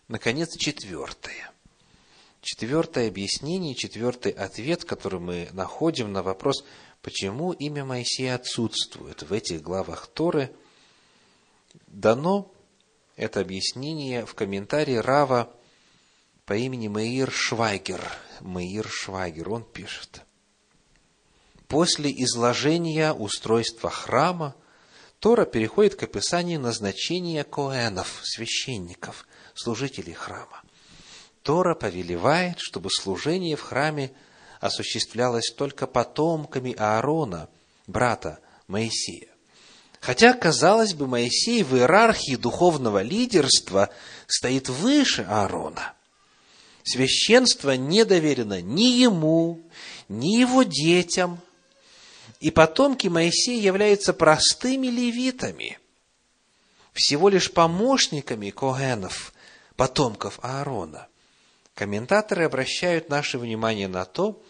наконец, 0.07 0.57
четвертое. 0.57 1.51
Четвертое 2.41 3.07
объяснение, 3.07 3.75
четвертый 3.75 4.31
ответ, 4.31 4.83
который 4.83 5.19
мы 5.19 5.49
находим 5.53 6.11
на 6.11 6.23
вопрос, 6.23 6.63
почему 7.01 7.51
имя 7.51 7.85
Моисея 7.85 8.35
отсутствует 8.35 9.23
в 9.23 9.33
этих 9.33 9.61
главах 9.61 10.07
Торы, 10.07 10.53
дано 11.87 12.51
это 13.15 13.41
объяснение 13.41 14.25
в 14.25 14.33
комментарии 14.35 14.95
Рава 14.95 15.53
по 16.45 16.53
имени 16.53 16.87
Меир 16.87 17.31
Швайгер. 17.31 18.01
Меир 18.41 18.87
Швайгер, 18.87 19.49
он 19.49 19.63
пишет. 19.63 20.21
После 21.67 22.11
изложения 22.11 23.13
устройства 23.13 23.89
храма 23.89 24.55
Тора 25.19 25.45
переходит 25.45 25.95
к 25.95 26.03
описанию 26.03 26.59
назначения 26.59 27.43
коэнов, 27.43 28.21
священников, 28.23 29.27
служителей 29.53 30.13
храма. 30.13 30.63
Тора 31.43 31.75
повелевает, 31.75 32.59
чтобы 32.59 32.89
служение 32.89 33.55
в 33.55 33.61
храме 33.61 34.11
осуществлялось 34.61 35.51
только 35.51 35.87
потомками 35.87 36.73
Аарона, 36.77 37.49
брата 37.87 38.39
Моисея. 38.67 39.27
Хотя, 39.99 40.33
казалось 40.33 40.93
бы, 40.93 41.07
Моисей 41.07 41.63
в 41.63 41.75
иерархии 41.75 42.35
духовного 42.35 43.01
лидерства 43.01 43.89
стоит 44.27 44.69
выше 44.69 45.23
Аарона. 45.23 45.93
Священство 46.83 47.75
не 47.75 48.05
доверено 48.05 48.61
ни 48.61 48.99
ему, 49.01 49.61
ни 50.07 50.37
его 50.37 50.63
детям. 50.63 51.39
И 52.39 52.49
потомки 52.49 53.07
Моисея 53.07 53.61
являются 53.61 54.13
простыми 54.13 54.87
левитами, 54.87 55.77
всего 56.93 57.29
лишь 57.29 57.51
помощниками 57.51 58.49
Когенов, 58.49 59.33
потомков 59.75 60.39
Аарона. 60.41 61.07
Комментаторы 61.75 62.45
обращают 62.45 63.09
наше 63.09 63.37
внимание 63.37 63.87
на 63.87 64.05
то, 64.05 64.41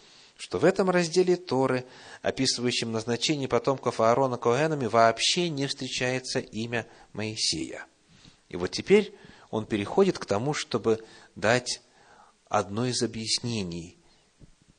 что 0.42 0.58
в 0.58 0.64
этом 0.64 0.90
разделе 0.90 1.36
Торы, 1.36 1.86
описывающем 2.20 2.90
назначение 2.90 3.46
потомков 3.46 4.00
Аарона 4.00 4.38
Коэнами, 4.38 4.86
вообще 4.86 5.48
не 5.48 5.68
встречается 5.68 6.40
имя 6.40 6.88
Моисея. 7.12 7.86
И 8.48 8.56
вот 8.56 8.72
теперь 8.72 9.14
он 9.50 9.66
переходит 9.66 10.18
к 10.18 10.26
тому, 10.26 10.52
чтобы 10.52 10.98
дать 11.36 11.80
одно 12.48 12.86
из 12.86 13.04
объяснений 13.04 13.96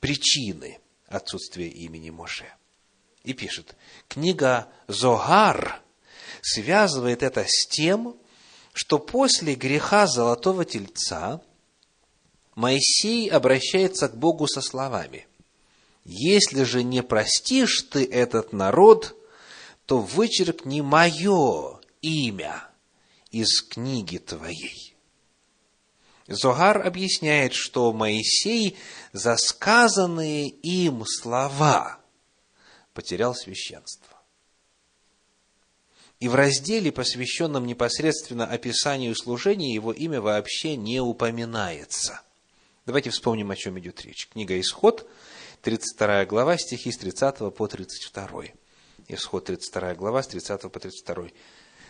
причины 0.02 0.80
отсутствия 1.08 1.70
имени 1.70 2.10
Моше. 2.10 2.54
И 3.24 3.32
пишет, 3.32 3.78
книга 4.10 4.68
Зогар 4.90 5.82
связывает 6.42 7.24
это 7.24 7.46
с 7.48 7.68
тем, 7.68 8.18
что 8.74 9.00
после 9.00 9.56
греха 9.56 10.08
золотого 10.08 10.66
тельца 10.66 11.42
Моисей 12.54 13.30
обращается 13.30 14.10
к 14.10 14.18
Богу 14.18 14.46
со 14.46 14.60
словами– 14.60 15.26
если 16.06 16.64
же 16.64 16.84
не 16.84 17.02
простишь 17.02 17.84
ты 17.90 18.06
этот 18.06 18.54
народ, 18.54 19.16
то 19.86 20.00
вычеркни 20.00 20.82
мое 20.82 21.80
имя 22.02 22.68
из 23.32 23.62
книги 23.62 24.18
твоей. 24.18 24.96
Зогар 26.28 26.86
объясняет, 26.86 27.54
что 27.54 27.92
Моисей 27.92 28.78
за 29.12 29.36
сказанные 29.38 30.50
им 30.50 31.06
слова 31.06 32.00
потерял 32.94 33.36
священство. 33.36 34.18
И 36.20 36.30
в 36.30 36.36
разделе, 36.36 36.92
посвященном 36.92 37.68
непосредственно 37.68 38.46
описанию 38.46 39.14
служения, 39.16 39.74
его 39.74 39.92
имя 39.92 40.22
вообще 40.22 40.78
не 40.78 41.02
упоминается. 41.02 42.22
Давайте 42.86 43.10
вспомним, 43.10 43.52
о 43.52 43.58
чем 43.58 43.78
идет 43.80 44.02
речь. 44.04 44.30
Книга 44.30 44.58
«Исход», 44.60 45.10
32 45.64 46.26
глава, 46.26 46.58
стихи 46.58 46.92
с 46.92 46.98
30 46.98 47.54
по 47.56 47.68
32. 47.68 48.44
Исход 49.08 49.46
32 49.46 49.96
глава, 49.96 50.22
с 50.22 50.28
30 50.28 50.62
по 50.70 50.78
32. 50.78 51.30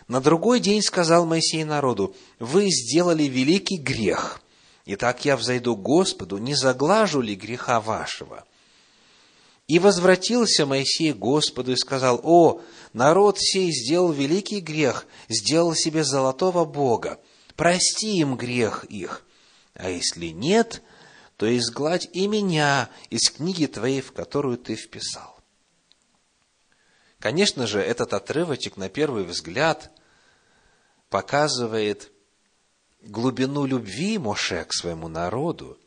На 0.06 0.20
другой 0.20 0.60
день 0.60 0.80
сказал 0.80 1.26
Моисей 1.26 1.64
народу, 1.64 2.14
«Вы 2.38 2.68
сделали 2.70 3.24
великий 3.24 3.78
грех. 3.78 4.40
Итак, 4.86 5.24
я 5.24 5.36
взойду 5.36 5.76
к 5.76 5.82
Господу, 5.82 6.38
не 6.38 6.54
заглажу 6.54 7.20
ли 7.20 7.34
греха 7.34 7.80
вашего?» 7.80 8.44
И 9.66 9.80
возвратился 9.80 10.66
Моисей 10.66 11.12
к 11.12 11.16
Господу 11.16 11.72
и 11.72 11.76
сказал, 11.76 12.20
«О, 12.22 12.60
народ 12.92 13.40
сей 13.40 13.72
сделал 13.72 14.12
великий 14.12 14.60
грех, 14.60 15.04
сделал 15.28 15.74
себе 15.74 16.04
золотого 16.04 16.64
Бога. 16.64 17.18
Прости 17.56 18.18
им 18.18 18.36
грех 18.36 18.84
их. 18.84 19.24
А 19.74 19.90
если 19.90 20.28
нет, 20.28 20.80
то 21.36 21.46
изгладь 21.56 22.08
и 22.12 22.26
меня 22.26 22.88
из 23.10 23.30
книги 23.30 23.66
твоей, 23.66 24.00
в 24.00 24.12
которую 24.12 24.58
ты 24.58 24.76
вписал. 24.76 25.34
Конечно 27.18 27.66
же, 27.66 27.80
этот 27.80 28.12
отрывочек 28.12 28.76
на 28.76 28.88
первый 28.88 29.24
взгляд 29.24 29.90
показывает 31.08 32.12
глубину 33.00 33.66
любви 33.66 34.18
Моше 34.18 34.64
к 34.64 34.72
своему 34.72 35.08
народу 35.08 35.78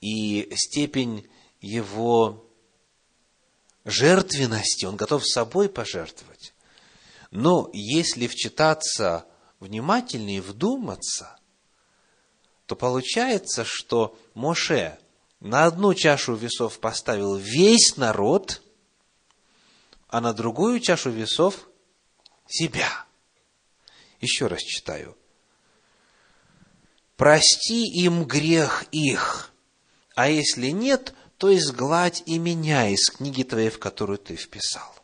и 0.00 0.50
степень 0.56 1.28
его 1.60 2.44
жертвенности, 3.84 4.86
он 4.86 4.96
готов 4.96 5.26
собой 5.26 5.68
пожертвовать. 5.68 6.54
Но 7.30 7.70
если 7.72 8.26
вчитаться 8.26 9.26
внимательнее, 9.60 10.40
вдуматься, 10.40 11.38
то 12.66 12.76
получается, 12.76 13.64
что 13.66 14.16
Моше 14.34 14.98
на 15.40 15.64
одну 15.64 15.94
чашу 15.94 16.34
весов 16.34 16.80
поставил 16.80 17.36
весь 17.36 17.96
народ, 17.96 18.62
а 20.08 20.20
на 20.20 20.32
другую 20.32 20.80
чашу 20.80 21.10
весов 21.10 21.68
себя. 22.46 23.04
Еще 24.20 24.46
раз 24.46 24.60
читаю. 24.60 25.16
Прости 27.16 27.86
им 27.86 28.24
грех 28.24 28.84
их, 28.90 29.52
а 30.14 30.28
если 30.28 30.68
нет, 30.68 31.14
то 31.38 31.54
изгладь 31.54 32.22
и 32.26 32.38
меня 32.38 32.88
из 32.88 33.08
книги 33.10 33.42
твоей, 33.42 33.70
в 33.70 33.78
которую 33.78 34.18
ты 34.18 34.34
вписал. 34.36 34.94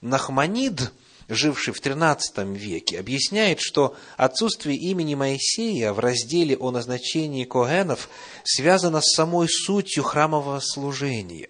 Нахманид 0.00 0.92
живший 1.30 1.72
в 1.72 1.80
XIII 1.80 2.54
веке, 2.54 2.98
объясняет, 2.98 3.60
что 3.60 3.96
отсутствие 4.16 4.76
имени 4.76 5.14
Моисея 5.14 5.92
в 5.92 5.98
разделе 6.00 6.56
о 6.56 6.70
назначении 6.70 7.44
Коэнов 7.44 8.10
связано 8.44 9.00
с 9.00 9.14
самой 9.14 9.48
сутью 9.48 10.02
храмового 10.02 10.60
служения. 10.60 11.48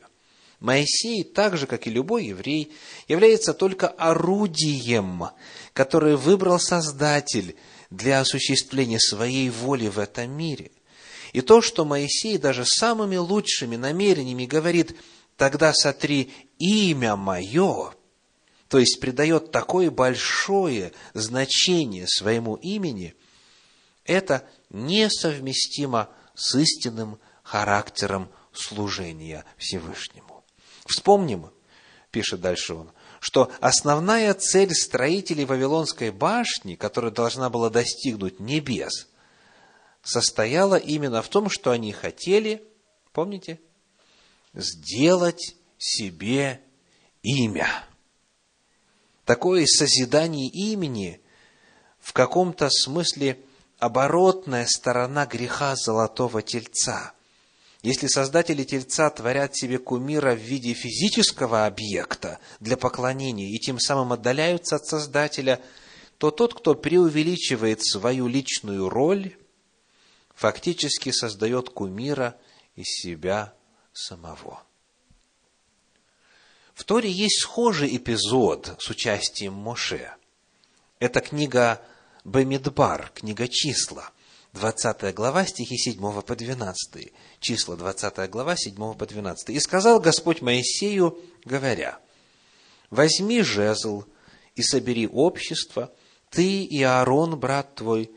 Моисей, 0.61 1.25
так 1.25 1.57
же, 1.57 1.67
как 1.67 1.87
и 1.87 1.91
любой 1.91 2.27
еврей, 2.27 2.73
является 3.09 3.55
только 3.55 3.89
орудием, 3.89 5.25
которое 5.73 6.17
выбрал 6.17 6.61
Создатель 6.61 7.57
для 7.89 8.21
осуществления 8.21 9.01
своей 9.01 9.49
воли 9.49 9.89
в 9.89 9.99
этом 9.99 10.31
мире. 10.31 10.71
И 11.33 11.41
то, 11.41 11.63
что 11.63 11.87
Моисей 11.87 12.37
даже 12.37 12.67
самыми 12.67 13.17
лучшими 13.17 13.77
намерениями 13.77 14.45
говорит 14.45 14.97
«тогда 15.39 15.73
сотри 15.73 16.31
имя 16.59 17.17
мое», 17.17 17.95
то 18.71 18.79
есть 18.79 19.01
придает 19.01 19.51
такое 19.51 19.91
большое 19.91 20.93
значение 21.13 22.07
своему 22.07 22.55
имени, 22.55 23.17
это 24.05 24.49
несовместимо 24.71 26.09
с 26.37 26.55
истинным 26.55 27.19
характером 27.43 28.31
служения 28.53 29.45
Всевышнему. 29.57 30.45
Вспомним, 30.87 31.51
пишет 32.13 32.41
дальше 32.41 32.75
он, 32.75 32.93
что 33.19 33.51
основная 33.61 34.33
цель 34.35 34.73
строителей 34.73 35.47
Вавилонской 35.47 36.13
башни, 36.13 36.77
которая 36.77 37.11
должна 37.11 37.51
была 37.51 37.71
достигнуть 37.71 38.39
небес, 38.39 39.09
состояла 40.05 40.77
именно 40.77 41.23
в 41.23 41.29
том, 41.29 41.51
что 41.51 41.73
они 41.73 41.91
хотели, 41.93 42.63
помните, 43.13 43.59
сделать 44.55 45.57
себе 45.77 46.61
имя– 47.23 47.85
такое 49.25 49.67
созидание 49.67 50.49
имени 50.49 51.21
в 51.99 52.13
каком-то 52.13 52.69
смысле 52.71 53.39
оборотная 53.79 54.67
сторона 54.67 55.27
греха 55.27 55.77
золотого 55.77 56.43
тельца. 56.43 57.13
Если 57.83 58.09
создатели 58.09 58.63
тельца 58.65 59.09
творят 59.09 59.57
себе 59.57 59.79
кумира 59.79 60.35
в 60.35 60.39
виде 60.39 60.75
физического 60.75 61.65
объекта 61.65 62.39
для 62.61 62.77
поклонения 62.77 63.49
и 63.49 63.59
тем 63.59 63.79
самым 63.79 64.13
отдаляются 64.13 64.77
от 64.77 64.87
Создателя, 64.87 65.61
то 66.19 66.31
тот, 66.31 66.53
кто 66.53 66.75
преувеличивает 66.75 67.83
свою 67.83 68.29
личную 68.29 68.91
роль, 68.91 69.35
фактически 70.35 71.11
создает 71.11 71.71
кумира 71.71 72.37
из 72.77 72.85
себя 72.87 73.55
самого. 73.95 74.63
В 76.81 76.85
Торе 76.85 77.11
есть 77.11 77.43
схожий 77.43 77.95
эпизод 77.95 78.77
с 78.79 78.89
участием 78.89 79.53
Моше. 79.53 80.15
Это 80.99 81.21
книга 81.21 81.83
Бемидбар, 82.25 83.13
книга 83.15 83.49
числа, 83.49 84.11
20 84.55 85.15
глава, 85.15 85.45
стихи 85.45 85.77
7 85.77 86.23
по 86.23 86.35
12. 86.35 87.13
Числа, 87.39 87.77
20 87.77 88.31
глава, 88.31 88.57
7 88.57 88.95
по 88.95 89.07
12. 89.07 89.51
«И 89.51 89.61
сказал 89.61 90.01
Господь 90.01 90.41
Моисею, 90.41 91.19
говоря, 91.45 91.99
«Возьми 92.89 93.43
жезл 93.43 94.05
и 94.55 94.63
собери 94.63 95.07
общество, 95.07 95.93
ты 96.31 96.65
и 96.65 96.83
Аарон, 96.83 97.39
брат 97.39 97.75
твой, 97.75 98.11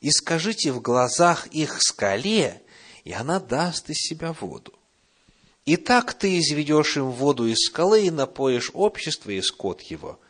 и 0.00 0.12
скажите 0.12 0.70
в 0.70 0.80
глазах 0.80 1.48
их 1.48 1.82
скале, 1.82 2.62
и 3.02 3.12
она 3.12 3.40
даст 3.40 3.90
из 3.90 3.96
себя 3.96 4.32
воду. 4.34 4.72
И 5.64 5.76
так 5.76 6.12
ты 6.12 6.38
изведешь 6.38 6.96
им 6.96 7.10
воду 7.10 7.46
из 7.46 7.58
скалы 7.66 8.06
и 8.06 8.10
напоишь 8.10 8.70
общество 8.74 9.30
и 9.30 9.40
скот 9.40 9.80
его. 9.82 10.20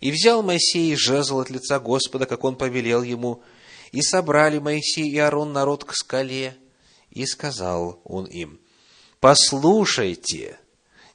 И 0.00 0.10
взял 0.10 0.42
Моисей 0.42 0.96
жезл 0.96 1.38
от 1.38 1.50
лица 1.50 1.78
Господа, 1.78 2.26
как 2.26 2.42
он 2.44 2.56
повелел 2.56 3.02
ему, 3.02 3.42
и 3.92 4.02
собрали 4.02 4.58
Моисей 4.58 5.08
и 5.08 5.18
Аарон 5.18 5.52
народ 5.52 5.84
к 5.84 5.94
скале, 5.94 6.56
и 7.10 7.26
сказал 7.26 8.00
он 8.04 8.24
им, 8.26 8.60
«Послушайте, 9.20 10.58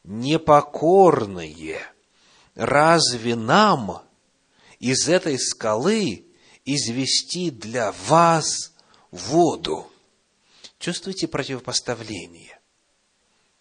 непокорные, 0.03 1.79
разве 2.53 3.35
нам 3.35 4.03
из 4.79 5.09
этой 5.09 5.39
скалы 5.39 6.25
извести 6.63 7.49
для 7.49 7.93
вас 8.07 8.73
воду?» 9.11 9.87
Чувствуете 10.79 11.27
противопоставление? 11.27 12.54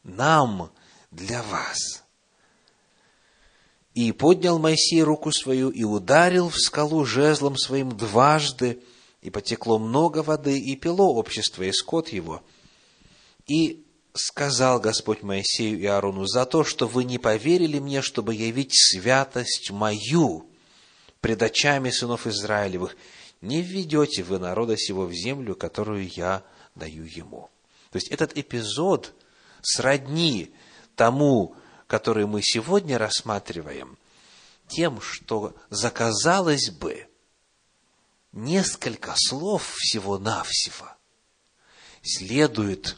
Нам, 0.05 0.71
для 1.11 1.43
вас. 1.43 2.05
И 3.95 4.13
поднял 4.13 4.59
Моисей 4.59 5.03
руку 5.03 5.33
свою 5.33 5.71
и 5.71 5.85
ударил 5.85 6.49
в 6.49 6.59
скалу 6.59 7.05
жезлом 7.05 7.57
своим 7.57 7.97
дважды, 7.97 8.83
и 9.23 9.31
потекло 9.31 9.79
много 9.79 10.23
воды, 10.23 10.59
и 10.59 10.77
пило 10.77 11.15
общество 11.15 11.63
и 11.63 11.73
скот 11.73 12.09
его. 12.09 12.43
И 13.47 13.87
сказал 14.13 14.81
Господь 14.81 15.23
Моисею 15.23 15.79
и 15.79 15.87
Аарону, 15.87 16.27
за 16.27 16.45
то, 16.45 16.63
что 16.63 16.87
вы 16.87 17.05
не 17.05 17.19
поверили 17.19 17.79
мне, 17.79 18.03
чтобы 18.03 18.35
явить 18.35 18.73
святость 18.75 19.71
мою 19.71 20.47
пред 21.21 21.43
очами 21.43 21.91
сынов 21.91 22.27
Израилевых, 22.27 22.97
не 23.41 23.63
введете 23.63 24.23
вы 24.23 24.39
народа 24.39 24.77
сего 24.77 25.07
в 25.07 25.13
землю, 25.13 25.55
которую 25.55 26.09
я 26.09 26.43
даю 26.75 27.05
ему. 27.05 27.49
То 27.91 27.97
есть 27.97 28.09
этот 28.09 28.37
эпизод– 28.37 29.15
сродни 29.65 30.55
тому, 30.95 31.57
который 31.87 32.27
мы 32.27 32.41
сегодня 32.43 32.99
рассматриваем, 32.99 33.99
тем, 34.69 35.01
что 35.01 35.55
заказалось 35.71 36.71
бы 36.71 37.09
несколько 38.33 39.15
слов 39.17 39.75
всего-навсего, 39.77 40.91
следует 42.03 42.97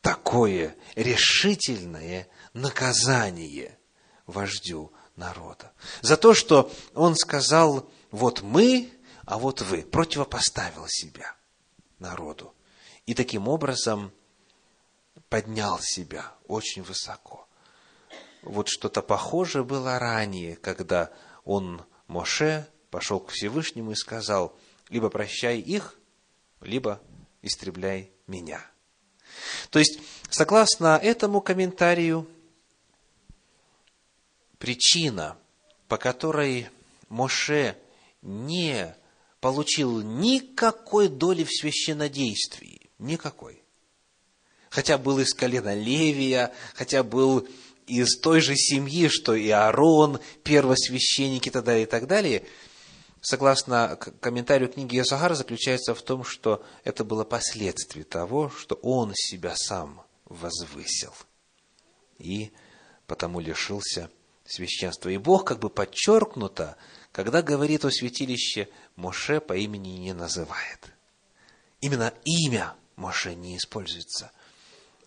такое 0.00 0.76
решительное 0.94 2.28
наказание 2.52 3.78
вождю 4.26 4.92
народа. 5.16 5.72
За 6.00 6.16
то, 6.16 6.34
что 6.34 6.72
он 6.94 7.16
сказал, 7.16 7.90
вот 8.10 8.42
мы, 8.42 8.90
а 9.24 9.38
вот 9.38 9.62
вы, 9.62 9.82
противопоставил 9.82 10.86
себя 10.88 11.34
народу. 11.98 12.54
И 13.06 13.14
таким 13.14 13.48
образом 13.48 14.12
поднял 15.28 15.78
себя 15.80 16.32
очень 16.46 16.82
высоко. 16.82 17.48
Вот 18.42 18.68
что-то 18.68 19.02
похожее 19.02 19.64
было 19.64 19.98
ранее, 19.98 20.56
когда 20.56 21.10
он, 21.44 21.82
Моше, 22.08 22.68
пошел 22.90 23.20
к 23.20 23.30
Всевышнему 23.30 23.92
и 23.92 23.96
сказал, 23.96 24.56
либо 24.88 25.08
прощай 25.08 25.58
их, 25.58 25.98
либо 26.60 27.00
истребляй 27.40 28.12
меня. 28.26 28.60
То 29.70 29.78
есть, 29.78 29.98
согласно 30.28 30.98
этому 31.02 31.40
комментарию, 31.40 32.28
причина, 34.58 35.38
по 35.88 35.96
которой 35.96 36.68
Моше 37.08 37.78
не 38.20 38.94
получил 39.40 40.02
никакой 40.02 41.08
доли 41.08 41.44
в 41.44 41.50
священнодействии, 41.50 42.90
никакой, 42.98 43.61
хотя 44.72 44.96
был 44.96 45.18
из 45.18 45.34
колена 45.34 45.74
Левия, 45.74 46.52
хотя 46.74 47.02
был 47.02 47.46
из 47.86 48.18
той 48.18 48.40
же 48.40 48.56
семьи, 48.56 49.08
что 49.08 49.34
и 49.34 49.50
Аарон, 49.50 50.18
первосвященники 50.44 51.48
и 51.48 51.52
так 51.52 51.64
далее, 51.64 51.82
и 51.82 51.86
так 51.86 52.06
далее, 52.06 52.46
согласно 53.20 53.96
комментарию 53.96 54.70
книги 54.70 54.96
Йосахара, 54.96 55.34
заключается 55.34 55.94
в 55.94 56.00
том, 56.00 56.24
что 56.24 56.64
это 56.84 57.04
было 57.04 57.24
последствие 57.24 58.04
того, 58.04 58.48
что 58.48 58.76
он 58.76 59.12
себя 59.14 59.54
сам 59.56 60.02
возвысил. 60.24 61.12
И 62.18 62.50
потому 63.06 63.40
лишился 63.40 64.08
священства. 64.46 65.10
И 65.10 65.18
Бог 65.18 65.44
как 65.44 65.58
бы 65.58 65.68
подчеркнуто, 65.68 66.78
когда 67.12 67.42
говорит 67.42 67.84
о 67.84 67.90
святилище, 67.90 68.70
Моше 68.96 69.38
по 69.42 69.54
имени 69.54 69.98
не 69.98 70.14
называет. 70.14 70.92
Именно 71.82 72.14
имя 72.24 72.72
Моше 72.96 73.34
не 73.34 73.58
используется– 73.58 74.32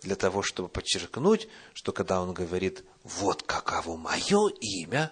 для 0.06 0.16
того, 0.16 0.44
чтобы 0.44 0.70
подчеркнуть, 0.70 1.48
что 1.74 1.92
когда 1.92 2.22
он 2.22 2.32
говорит 2.34 2.86
«вот 3.04 3.42
каково 3.42 3.98
мое 3.98 4.50
имя», 4.62 5.12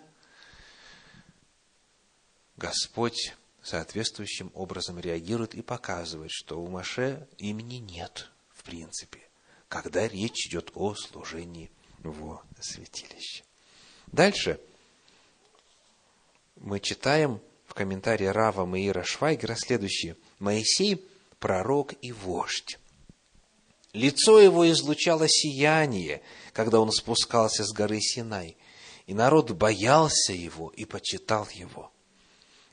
Господь 2.57 3.33
соответствующим 3.63 4.51
образом 4.53 4.99
реагирует 4.99 5.55
и 5.55 5.63
показывает, 5.63 6.31
что 6.31 6.61
у 6.61 6.67
Маше 6.67 7.27
имени 7.39 7.77
нет, 7.77 8.29
в 8.53 8.63
принципе, 8.63 9.19
когда 9.67 10.07
речь 10.07 10.47
идет 10.47 10.71
о 10.75 10.93
служении 10.93 11.71
в 12.03 12.43
святилище. 12.61 13.43
Дальше 14.07 14.59
мы 16.57 16.79
читаем 16.79 17.41
в 17.65 17.73
комментарии 17.73 18.25
Рава 18.25 18.65
Маира 18.65 19.03
Швайгера 19.03 19.55
следующее. 19.55 20.17
Моисей– 20.37 21.03
пророк 21.39 21.93
и 22.01 22.11
вождь. 22.11 22.77
Лицо 23.93 24.39
его 24.39 24.69
излучало 24.71 25.27
сияние, 25.29 26.23
когда 26.51 26.79
он 26.79 26.91
спускался 26.91 27.63
с 27.63 27.71
горы 27.71 27.99
Синай, 28.01 28.57
и 29.05 29.13
народ 29.13 29.51
боялся 29.51 30.33
его 30.33 30.69
и 30.69 30.85
почитал 30.85 31.47
его. 31.53 31.91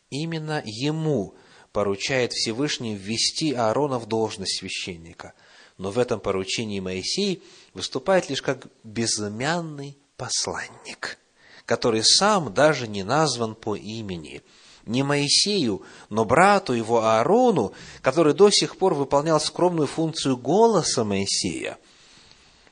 Именно 0.08 0.62
ему 0.64 1.34
поручает 1.72 2.32
Всевышний 2.32 2.94
ввести 2.94 3.52
Аарона 3.52 3.98
в 3.98 4.06
должность 4.06 4.58
священника, 4.58 5.34
но 5.76 5.90
в 5.90 5.98
этом 5.98 6.20
поручении 6.20 6.80
Моисей 6.80 7.42
выступает 7.74 8.30
лишь 8.30 8.42
как 8.42 8.68
безымянный 8.82 9.98
посланник, 10.16 11.18
который 11.66 12.02
сам 12.02 12.52
даже 12.54 12.88
не 12.88 13.02
назван 13.02 13.54
по 13.54 13.76
имени– 13.76 14.42
не 14.90 15.02
Моисею, 15.02 15.82
но 16.10 16.24
брату 16.24 16.72
его 16.72 17.02
Аарону, 17.04 17.72
который 18.02 18.34
до 18.34 18.50
сих 18.50 18.76
пор 18.76 18.94
выполнял 18.94 19.40
скромную 19.40 19.86
функцию 19.86 20.36
голоса 20.36 21.04
Моисея, 21.04 21.78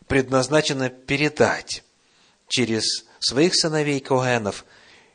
предназначено 0.07 0.91
передать 0.91 1.85
через 2.49 3.05
своих 3.21 3.55
сыновей 3.55 4.01
Коэнов, 4.01 4.65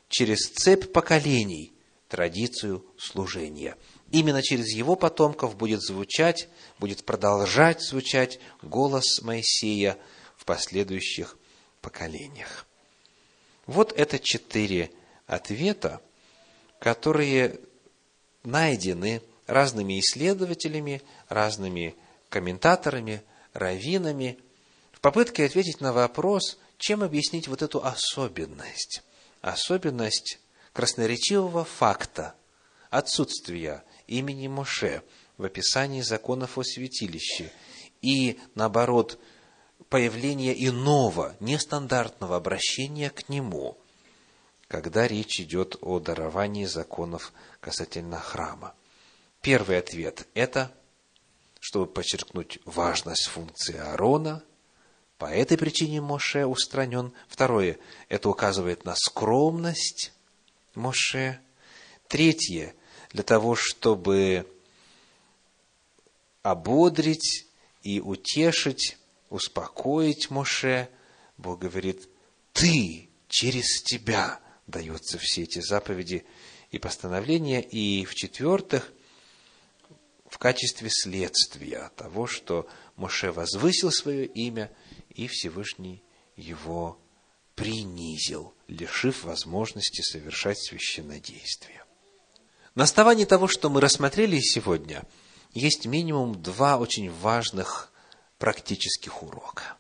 через 0.10 0.48
цепь 0.48 0.92
поколений 0.92 1.74
традицию 2.08 2.86
служения. 2.98 3.76
Именно 4.12 4.42
через 4.42 4.70
его 4.70 4.96
потомков 4.96 5.58
будет 5.58 5.82
звучать, 5.82 6.48
будет 6.80 7.04
продолжать 7.04 7.82
звучать 7.82 8.40
голос 8.62 9.22
Моисея 9.22 9.98
в 10.38 10.46
последующих 10.46 11.38
поколениях. 11.82 12.66
Вот 13.66 13.92
это 13.94 14.20
четыре 14.20 14.92
ответа– 15.28 16.00
которые 16.84 17.62
найдены 18.44 19.22
разными 19.48 20.02
исследователями, 20.02 21.02
разными 21.30 21.96
комментаторами, 22.28 23.24
раввинами, 23.54 24.38
в 24.92 25.00
попытке 25.00 25.46
ответить 25.46 25.80
на 25.80 25.94
вопрос, 25.94 26.58
чем 26.78 27.02
объяснить 27.02 27.48
вот 27.48 27.62
эту 27.62 27.82
особенность, 27.82 29.02
особенность 29.40 30.40
красноречивого 30.74 31.64
факта 31.64 32.36
отсутствия 32.90 33.86
имени 34.08 34.50
Моше 34.50 35.04
в 35.38 35.46
описании 35.46 36.02
законов 36.02 36.58
о 36.58 36.64
святилище 36.64 37.50
и, 38.02 38.38
наоборот, 38.56 39.18
появление 39.88 40.54
иного, 40.68 41.38
нестандартного 41.40 42.36
обращения 42.36 43.10
к 43.10 43.30
Нему, 43.30 43.78
когда 44.74 45.08
речь 45.08 45.40
идет 45.40 45.78
о 45.82 46.00
даровании 46.00 46.66
законов 46.66 47.32
касательно 47.60 48.20
храма. 48.20 48.74
Первый 49.40 49.78
ответ– 49.78 50.28
это, 50.34 50.76
чтобы 51.60 51.86
подчеркнуть 51.86 52.58
важность 52.66 53.28
функции 53.28 53.78
Аарона, 53.78 54.44
по 55.20 55.26
этой 55.26 55.60
причине 55.60 56.02
Моше 56.02 56.48
устранен. 56.48 57.14
Второе– 57.28 57.78
это 58.10 58.30
указывает 58.30 58.84
на 58.84 58.96
скромность 58.96 60.12
Моше. 60.74 61.40
Третье– 62.08 62.74
для 63.12 63.22
того, 63.22 63.54
чтобы 63.54 64.52
ободрить 66.42 67.46
и 67.84 68.00
утешить, 68.00 68.98
успокоить 69.30 70.32
Моше, 70.32 70.90
Бог 71.38 71.60
говорит, 71.60 72.10
ты, 72.54 73.12
через 73.30 73.84
тебя 73.84 74.40
даются 74.68 75.18
все 75.18 75.44
эти 75.44 75.60
заповеди 75.60 76.26
и 76.72 76.80
постановления. 76.80 77.62
И 77.62 78.06
в-четвертых, 78.06 78.92
в 80.28 80.38
качестве 80.38 80.90
следствия 80.92 81.92
того, 81.96 82.28
что 82.28 82.68
Моше 82.96 83.32
возвысил 83.32 83.92
свое 83.92 84.26
имя, 84.26 84.72
и 85.10 85.28
Всевышний 85.28 86.04
его 86.36 87.00
принизил, 87.56 88.54
лишив 88.68 89.24
возможности 89.24 90.02
совершать 90.02 90.58
священнодействие. 90.60 91.84
На 92.76 92.86
основании 92.86 93.26
того, 93.26 93.48
что 93.48 93.70
мы 93.70 93.82
рассмотрели 93.82 94.40
сегодня– 94.40 95.04
есть 95.54 95.86
минимум 95.86 96.42
два 96.42 96.78
очень 96.78 97.12
важных 97.12 97.92
практических 98.40 99.22
урока 99.22 99.78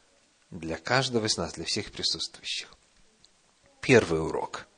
для 0.52 0.78
каждого 0.78 1.26
из 1.26 1.36
нас, 1.36 1.54
для 1.54 1.66
всех 1.66 1.92
присутствующих. 1.92 2.72
Первый 3.82 4.24
урок– 4.24 4.68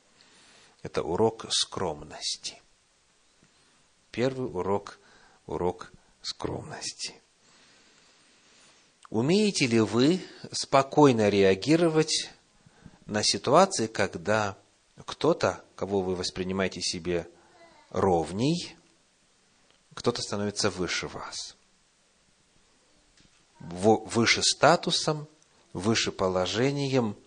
это 0.85 1.01
урок 1.01 1.47
скромности. 1.49 2.61
Первый 4.11 4.45
урок– 4.45 4.99
урок 5.47 5.91
скромности. 6.21 7.19
Умеете 9.09 9.65
ли 9.65 9.79
вы 9.79 10.21
спокойно 10.51 11.29
реагировать 11.29 12.29
на 13.07 13.23
ситуации, 13.23 13.87
когда 13.87 14.59
кто-то, 15.05 15.65
кого 15.75 16.01
вы 16.01 16.15
воспринимаете 16.15 16.81
себе 16.81 17.27
ровней, 17.89 18.75
кто-то 19.95 20.21
становится 20.21 20.69
выше 20.69 21.07
вас. 21.07 21.57
Выше 23.59 24.43
статусом, 24.43 25.27
выше 25.73 26.11
положением, 26.11 27.17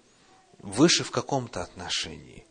выше 0.60 1.02
в 1.02 1.10
каком-то 1.10 1.60
отношении. 1.60 2.47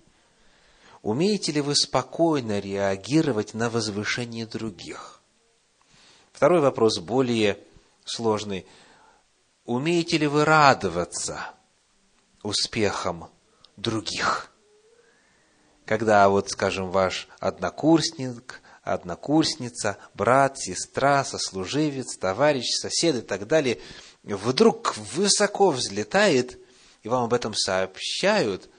Умеете 1.02 1.52
ли 1.52 1.62
вы 1.62 1.76
спокойно 1.76 2.60
реагировать 2.60 3.54
на 3.54 3.70
возвышение 3.70 4.46
других? 4.46 5.22
Второй 6.32 6.60
вопрос 6.60 7.00
более 7.00 7.60
сложный. 8.06 8.66
Умеете 9.66 10.18
ли 10.18 10.28
вы 10.28 10.46
радоваться 10.46 11.52
успехам 12.44 13.30
других? 13.76 14.52
Когда 15.86 16.28
вот, 16.30 16.50
скажем, 16.50 16.92
ваш 16.92 17.28
однокурсник, 17.40 18.62
однокурсница, 18.84 19.98
брат, 20.14 20.58
сестра, 20.60 21.24
сослуживец, 21.24 22.18
товарищ, 22.18 22.66
сосед 22.80 23.16
и 23.16 23.22
так 23.22 23.48
далее, 23.48 23.80
вдруг 24.24 24.98
высоко 24.98 25.72
взлетает, 25.72 26.60
и 27.04 27.10
вам 27.10 27.24
об 27.26 27.34
этом 27.34 27.54
сообщают, 27.54 28.70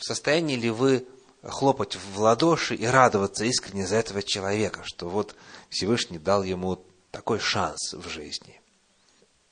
в 0.00 0.04
состоянии 0.04 0.56
ли 0.56 0.70
вы 0.70 1.06
хлопать 1.42 1.96
в 1.96 2.20
ладоши 2.20 2.74
и 2.74 2.84
радоваться 2.86 3.44
искренне 3.44 3.86
за 3.86 3.96
этого 3.96 4.22
человека, 4.22 4.82
что 4.84 5.08
вот 5.08 5.36
Всевышний 5.68 6.18
дал 6.18 6.42
ему 6.42 6.82
такой 7.12 7.38
шанс 7.38 7.94
в 7.94 8.08
жизни. 8.08 8.60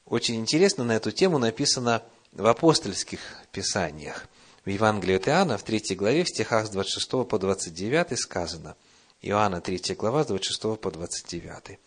Очень 0.04 0.36
интересно 0.36 0.82
на 0.82 0.96
эту 0.96 1.12
тему 1.12 1.38
написано 1.38 2.02
в 2.32 2.46
апостольских 2.46 3.20
писаниях. 3.52 4.26
В 4.64 4.70
Евангелии 4.70 5.14
от 5.16 5.28
Иоанна, 5.28 5.56
в 5.56 5.62
третьей 5.62 5.96
главе, 5.96 6.24
в 6.24 6.28
стихах 6.28 6.66
с 6.66 6.70
26 6.70 7.28
по 7.28 7.38
29 7.38 8.18
сказано– 8.18 8.76
Иоанна 9.22 9.60
3 9.60 9.94
глава, 9.96 10.24
с 10.24 10.28
26 10.28 10.80
по 10.80 10.90
29. 10.90 11.78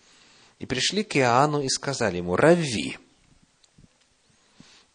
«И 0.59 0.65
пришли 0.65 1.03
к 1.03 1.15
Иоанну 1.17 1.61
и 1.61 1.69
сказали 1.69 2.17
ему, 2.17 2.35
«Равви, 2.35 2.97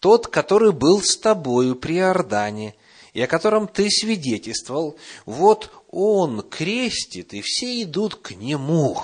тот, 0.00 0.28
который 0.28 0.72
был 0.72 1.02
с 1.02 1.16
тобою 1.16 1.74
при 1.76 1.98
Иордане, 1.98 2.74
и 3.16 3.22
о 3.22 3.26
котором 3.26 3.66
ты 3.66 3.88
свидетельствовал, 3.88 4.98
вот 5.24 5.70
он 5.88 6.42
крестит, 6.42 7.32
и 7.32 7.40
все 7.40 7.82
идут 7.82 8.16
к 8.16 8.32
нему». 8.32 8.98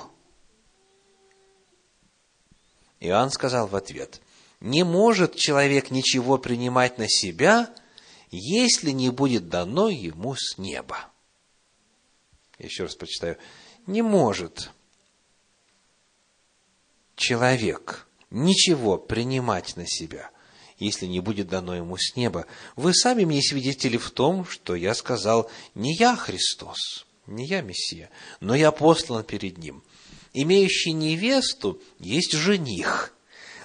Иоанн 3.00 3.30
сказал 3.30 3.68
в 3.68 3.74
ответ, 3.74 4.20
«Не 4.60 4.84
может 4.84 5.34
человек 5.34 5.90
ничего 5.90 6.36
принимать 6.36 6.98
на 6.98 7.08
себя, 7.08 7.74
если 8.30 8.90
не 8.90 9.08
будет 9.08 9.48
дано 9.48 9.88
ему 9.88 10.34
с 10.34 10.58
неба» 10.58 11.08
еще 12.58 12.82
раз 12.82 12.94
прочитаю, 12.94 13.38
не 13.86 14.02
может 14.02 14.72
человек 17.16 18.06
ничего 18.28 18.98
принимать 18.98 19.74
на 19.76 19.86
себя, 19.86 20.30
если 20.82 21.06
не 21.06 21.20
будет 21.20 21.48
дано 21.48 21.74
ему 21.74 21.96
с 21.96 22.16
неба. 22.16 22.46
Вы 22.76 22.94
сами 22.94 23.24
мне 23.24 23.40
свидетели 23.42 23.96
в 23.96 24.10
том, 24.10 24.44
что 24.44 24.74
я 24.74 24.94
сказал, 24.94 25.50
не 25.74 25.94
я 25.94 26.16
Христос, 26.16 27.06
не 27.26 27.46
я 27.46 27.60
Мессия, 27.62 28.10
но 28.40 28.54
я 28.54 28.70
послан 28.72 29.24
перед 29.24 29.58
ним. 29.58 29.82
Имеющий 30.32 30.92
невесту 30.92 31.80
есть 31.98 32.32
жених, 32.32 33.14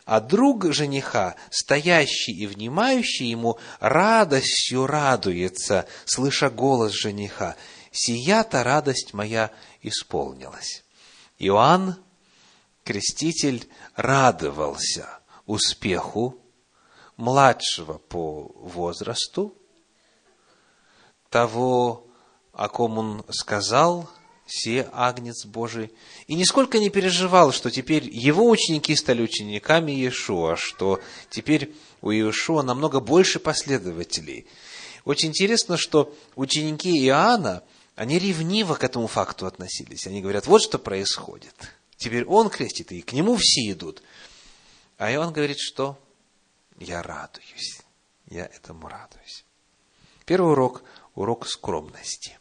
а 0.05 0.19
друг 0.19 0.71
жениха, 0.73 1.35
стоящий 1.49 2.33
и 2.33 2.45
внимающий 2.45 3.29
ему, 3.29 3.57
радостью 3.79 4.85
радуется, 4.85 5.87
слыша 6.05 6.49
голос 6.49 6.93
жениха 6.93 7.55
сия-то 7.91 8.63
радость 8.63 9.13
моя 9.13 9.51
исполнилась. 9.81 10.83
Иоанн, 11.39 11.95
креститель, 12.83 13.67
радовался 13.95 15.19
успеху 15.45 16.39
младшего 17.17 17.97
по 17.97 18.51
возрасту, 18.55 19.53
того, 21.29 22.07
о 22.53 22.69
ком 22.69 22.97
он 22.97 23.25
сказал, 23.29 24.09
се 24.45 24.89
агнец 24.93 25.45
Божий, 25.45 25.91
и 26.27 26.35
нисколько 26.35 26.79
не 26.79 26.89
переживал, 26.89 27.51
что 27.51 27.69
теперь 27.69 28.09
его 28.09 28.49
ученики 28.49 28.95
стали 28.95 29.21
учениками 29.21 29.91
Иешуа, 29.91 30.55
что 30.55 31.01
теперь 31.29 31.75
у 32.01 32.11
Иешуа 32.11 32.61
намного 32.61 33.01
больше 33.01 33.39
последователей. 33.39 34.47
Очень 35.03 35.29
интересно, 35.29 35.75
что 35.75 36.15
ученики 36.35 37.05
Иоанна– 37.05 37.63
они 37.97 38.19
ревниво 38.19 38.75
к 38.75 38.83
этому 38.83 39.07
факту 39.07 39.47
относились. 39.47 40.05
Они 40.05 40.21
говорят, 40.21 40.45
вот 40.45 40.61
что 40.61 40.77
происходит. 40.77 41.55
Теперь 41.97 42.25
он 42.25 42.51
крестит, 42.51 42.91
и 42.91 43.01
к 43.01 43.11
нему 43.11 43.35
все 43.37 43.71
идут. 43.71 44.03
А 44.99 45.11
Иоанн 45.11 45.33
говорит, 45.33 45.57
что 45.57 45.97
я 46.77 47.01
радуюсь. 47.01 47.81
Я 48.27 48.45
этому 48.45 48.87
радуюсь. 48.87 49.45
Первый 50.25 50.51
урок– 50.51 50.83
урок 51.15 51.47
скромности. 51.47 52.37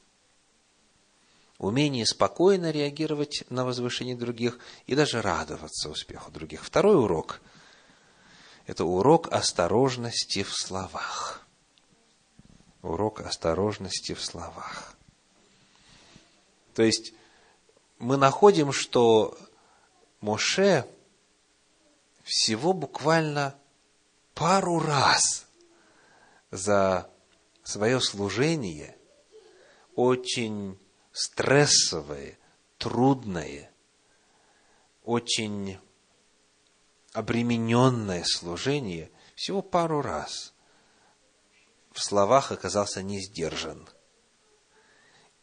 Умение 1.59 2.05
спокойно 2.05 2.71
реагировать 2.71 3.45
на 3.49 3.65
возвышение 3.65 4.17
других 4.17 4.59
и 4.87 4.95
даже 4.95 5.23
радоваться 5.23 5.89
успеху 5.89 6.31
других. 6.31 6.63
Второй 6.63 6.97
урок– 6.97 7.41
это 8.67 8.85
урок 8.85 9.33
осторожности 9.33 10.43
в 10.43 10.53
словах. 10.53 11.47
Урок 12.83 13.21
осторожности 13.21 14.13
в 14.13 14.23
словах. 14.23 14.95
То 16.75 16.83
есть, 16.83 17.15
мы 17.99 18.19
находим, 18.19 18.73
что 18.73 19.39
Моше 20.21 20.87
всего 22.23 22.73
буквально 22.75 23.55
пару 24.37 24.79
раз 24.79 25.49
за 26.53 27.11
свое 27.65 28.01
служение 28.01 28.97
очень 29.97 30.79
стрессовое, 31.11 32.39
трудное, 32.79 33.73
очень 35.03 35.81
обремененное 37.13 38.23
служение 38.25 39.11
всего 39.35 39.61
пару 39.61 40.01
раз 40.01 40.55
в 41.91 42.01
словах 42.01 42.53
оказался 42.53 43.03
не 43.03 43.21
сдержан– 43.21 43.89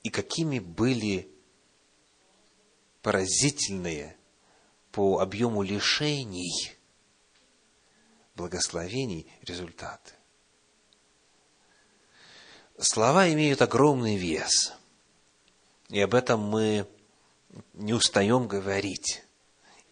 и 0.03 0.09
какими 0.09 0.59
были 0.59 1.29
поразительные 3.01 4.17
по 4.91 5.19
объему 5.19 5.63
лишений 5.63 6.73
благословений 8.35 9.27
результаты. 9.41 10.13
Слова 12.79 13.31
имеют 13.31 13.61
огромный 13.61 14.17
вес. 14.17 14.73
И 15.89 15.99
об 16.01 16.15
этом 16.15 16.41
мы 16.41 16.87
не 17.73 17.93
устаем 17.93 18.47
говорить. 18.47 19.23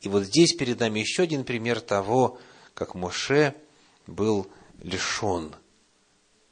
И 0.01 0.09
вот 0.09 0.23
здесь 0.23 0.53
перед 0.53 0.79
нами 0.79 0.99
еще 0.99 1.23
один 1.23 1.43
пример 1.43 1.79
того, 1.79 2.39
как 2.73 2.95
Моше 2.95 3.55
был 4.07 4.51
лишен 4.79 5.55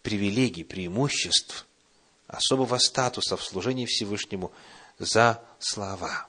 привилегий, 0.03 0.63
преимуществ, 0.63 1.67
особого 2.27 2.77
статуса 2.77 3.37
в 3.37 3.43
служении 3.43 3.85
Всевышнему 3.85 4.51
за 4.99 5.43
слова. 5.57 6.27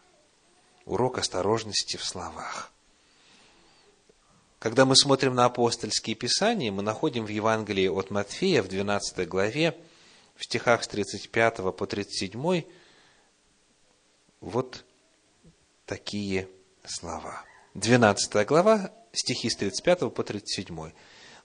Урок 0.87 1.19
осторожности 1.19 1.99
в 1.99 2.05
словах. 2.05 2.73
Когда 4.61 4.85
мы 4.85 4.95
смотрим 4.95 5.35
на 5.35 5.47
апостольские 5.47 6.15
писания, 6.15 6.71
мы 6.71 6.83
находим 6.83 7.25
в 7.25 7.31
Евангелии 7.31 7.89
от 7.89 8.11
Матфея 8.11 8.63
в 8.63 8.69
12 8.69 9.27
главе, 9.27 9.75
в 10.37 10.45
стихах 10.45 10.85
с 10.85 10.89
35 10.89 11.75
по 11.75 11.87
37, 11.87 12.65
вот 14.43 14.85
такие 15.87 16.47
слова. 16.85 17.43
12 17.73 18.47
глава, 18.47 18.93
стихи 19.13 19.49
с 19.49 19.57
35 19.57 20.13
по 20.13 20.23
37. 20.23 20.93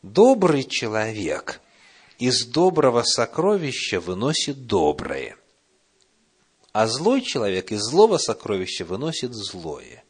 «Добрый 0.01 0.65
человек 0.65 1.61
из 2.19 2.45
доброго 2.45 3.03
сокровища 3.03 4.01
выносит 4.01 4.67
доброе, 4.67 5.37
а 6.73 6.85
злой 6.87 7.21
человек 7.21 7.71
из 7.71 7.79
злого 7.79 8.17
сокровища 8.17 8.83
выносит 8.83 9.33
злое. 9.33 10.03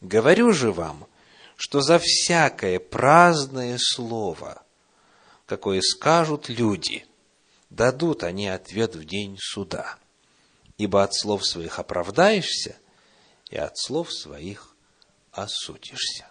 Говорю 0.00 0.52
же 0.52 0.72
вам, 0.72 1.06
что 1.56 1.80
за 1.80 1.98
всякое 1.98 2.78
праздное 2.78 3.78
слово, 3.80 4.62
какое 5.46 5.80
скажут 5.80 6.48
люди, 6.48 7.06
дадут 7.70 8.22
они 8.22 8.48
ответ 8.48 8.94
в 8.94 9.04
день 9.04 9.38
суда. 9.40 9.98
Ибо 10.78 11.02
от 11.02 11.14
слов 11.14 11.46
своих 11.46 11.78
оправдаешься, 11.78 12.76
и 13.50 13.56
от 13.56 13.78
слов 13.78 14.12
своих 14.12 14.74
осудишься 15.32 16.26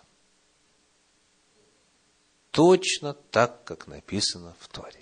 точно 2.55 3.13
так, 3.13 3.65
как 3.65 3.85
написано 3.88 4.55
в 4.61 4.69
Торе. 4.69 5.01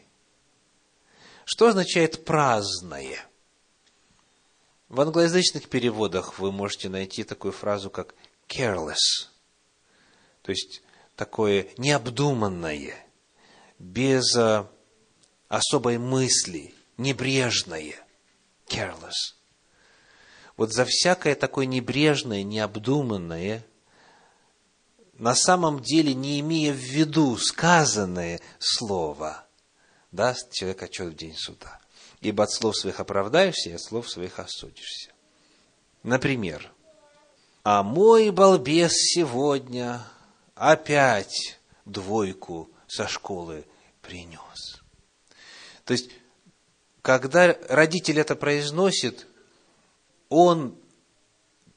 Что 1.46 1.68
означает 1.68 2.26
праздное? 2.26 3.24
В 4.90 5.00
англоязычных 5.00 5.70
переводах 5.70 6.40
вы 6.40 6.52
можете 6.52 6.90
найти 6.90 7.24
такую 7.24 7.52
фразу, 7.52 7.92
как 7.92 8.16
careless, 8.48 9.28
то 10.44 10.52
есть 10.52 10.84
такое 11.16 11.68
необдуманное, 11.78 12.94
без 13.80 14.36
а, 14.36 14.70
особой 15.48 15.98
мысли, 15.98 16.76
небрежное, 16.98 17.96
careless. 18.68 19.36
Вот 20.56 20.72
за 20.72 20.86
всякое 20.86 21.36
такое 21.36 21.66
небрежное, 21.66 22.44
необдуманное 22.44 23.66
на 25.14 25.36
самом 25.36 25.82
деле 25.82 26.14
не 26.14 26.40
имея 26.42 26.74
в 26.74 26.78
виду 26.78 27.38
сказанное 27.38 28.42
слово, 28.60 29.46
даст 30.12 30.52
человек 30.52 30.84
отчет 30.84 31.14
в 31.14 31.16
день 31.16 31.36
суда. 31.36 31.80
Ибо 32.20 32.44
от 32.44 32.52
слов 32.52 32.76
своих 32.78 33.00
оправдаешься, 33.00 33.70
и 33.70 33.74
от 33.74 33.82
слов 33.82 34.10
своих 34.10 34.40
осудишься. 34.40 35.12
Например, 36.04 36.72
а 37.64 37.84
мой 37.84 38.30
балбес 38.32 38.92
сегодня 38.94 40.06
опять 40.56 41.60
двойку 41.86 42.70
со 42.88 43.08
школы 43.08 43.66
принес. 44.02 44.82
То 45.86 45.94
есть, 45.94 46.10
когда 47.02 47.58
родитель 47.70 48.20
это 48.20 48.36
произносит, 48.36 49.28
он 50.30 50.76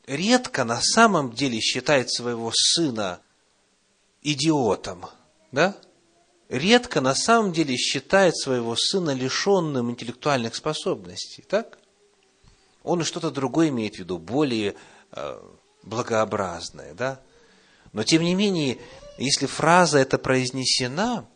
редко 0.06 0.64
на 0.64 0.80
самом 0.80 1.32
деле 1.32 1.60
считает 1.60 2.10
своего 2.12 2.52
сына 2.54 3.20
идиотом, 4.22 5.06
да? 5.52 5.76
Редко 6.48 7.00
на 7.00 7.14
самом 7.14 7.52
деле 7.52 7.76
считает 7.76 8.36
своего 8.36 8.76
сына 8.76 9.10
лишенным 9.10 9.90
интеллектуальных 9.90 10.54
способностей, 10.54 11.42
так? 11.42 11.78
Он 12.84 13.02
что-то 13.02 13.32
другое 13.32 13.70
имеет 13.70 13.96
в 13.96 13.98
виду, 13.98 14.18
более 14.18 14.76
э, 15.10 15.40
благообразное, 15.82 16.94
да? 16.94 17.20
Но 17.96 18.04
тем 18.04 18.20
не 18.20 18.34
менее, 18.34 18.76
если 19.16 19.46
фраза 19.46 19.98
эта 19.98 20.18
произнесена, 20.18 21.26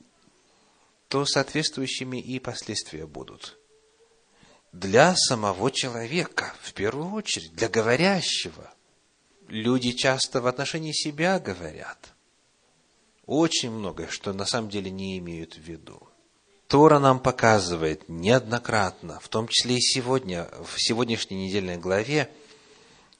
то 1.08 1.24
соответствующими 1.24 2.18
и 2.18 2.38
последствия 2.38 3.06
будут. 3.06 3.58
Для 4.70 5.16
самого 5.16 5.70
человека, 5.70 6.54
в 6.60 6.74
первую 6.74 7.12
очередь, 7.14 7.54
для 7.54 7.70
говорящего. 7.70 8.74
Люди 9.48 9.92
часто 9.92 10.42
в 10.42 10.46
отношении 10.46 10.92
себя 10.92 11.40
говорят– 11.40 12.12
очень 13.24 13.70
многое, 13.70 14.08
что 14.08 14.34
на 14.34 14.44
самом 14.44 14.68
деле 14.68 14.90
не 14.90 15.16
имеют 15.16 15.54
в 15.54 15.60
виду. 15.60 16.08
Тора 16.66 16.98
нам 16.98 17.20
показывает 17.20 18.06
неоднократно, 18.08 19.18
в 19.20 19.28
том 19.28 19.48
числе 19.48 19.76
и 19.76 19.80
сегодня, 19.80 20.46
в 20.64 20.78
сегодняшней 20.78 21.46
недельной 21.46 21.78
главе, 21.78 22.28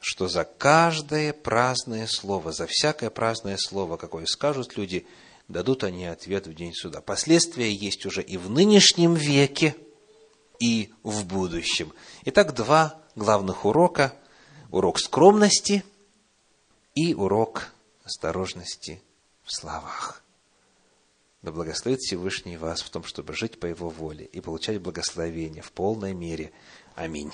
что 0.01 0.29
за 0.29 0.45
каждое 0.45 1.33
праздное 1.33 2.07
слово, 2.07 2.53
за 2.53 2.67
всякое 2.67 3.11
праздное 3.11 3.59
слово, 3.59 3.99
какое 3.99 4.25
скажут 4.25 4.77
люди, 4.77 5.07
дадут 5.47 5.85
они 5.85 6.07
ответ 6.07 6.47
в 6.47 6.55
день 6.55 6.73
суда. 6.75 7.01
Последствия 7.03 7.73
есть 7.73 8.07
уже 8.07 8.23
и 8.23 8.39
в 8.39 8.51
нынешнем 8.51 9.15
веке, 9.15 9.77
и 10.59 10.93
в 11.03 11.27
будущем. 11.27 11.93
Итак, 12.25 12.55
два 12.55 13.01
главных 13.15 13.65
урока. 13.65 14.15
Урок 14.71 15.01
скромности 15.01 15.85
и 16.95 17.13
урок 17.13 17.73
осторожности 18.05 19.03
в 19.43 19.53
словах. 19.53 20.23
Да 21.43 21.51
благословит 21.51 22.01
Всевышний 22.01 22.57
вас 22.57 22.81
в 22.83 22.91
том, 22.91 23.03
чтобы 23.03 23.33
жить 23.33 23.59
по 23.59 23.67
Его 23.67 23.89
воле 23.89 24.27
и 24.27 24.41
получать 24.41 24.81
благословение 24.81 25.63
в 25.63 25.73
полной 25.73 26.15
мере. 26.15 26.53
Аминь. 26.95 27.33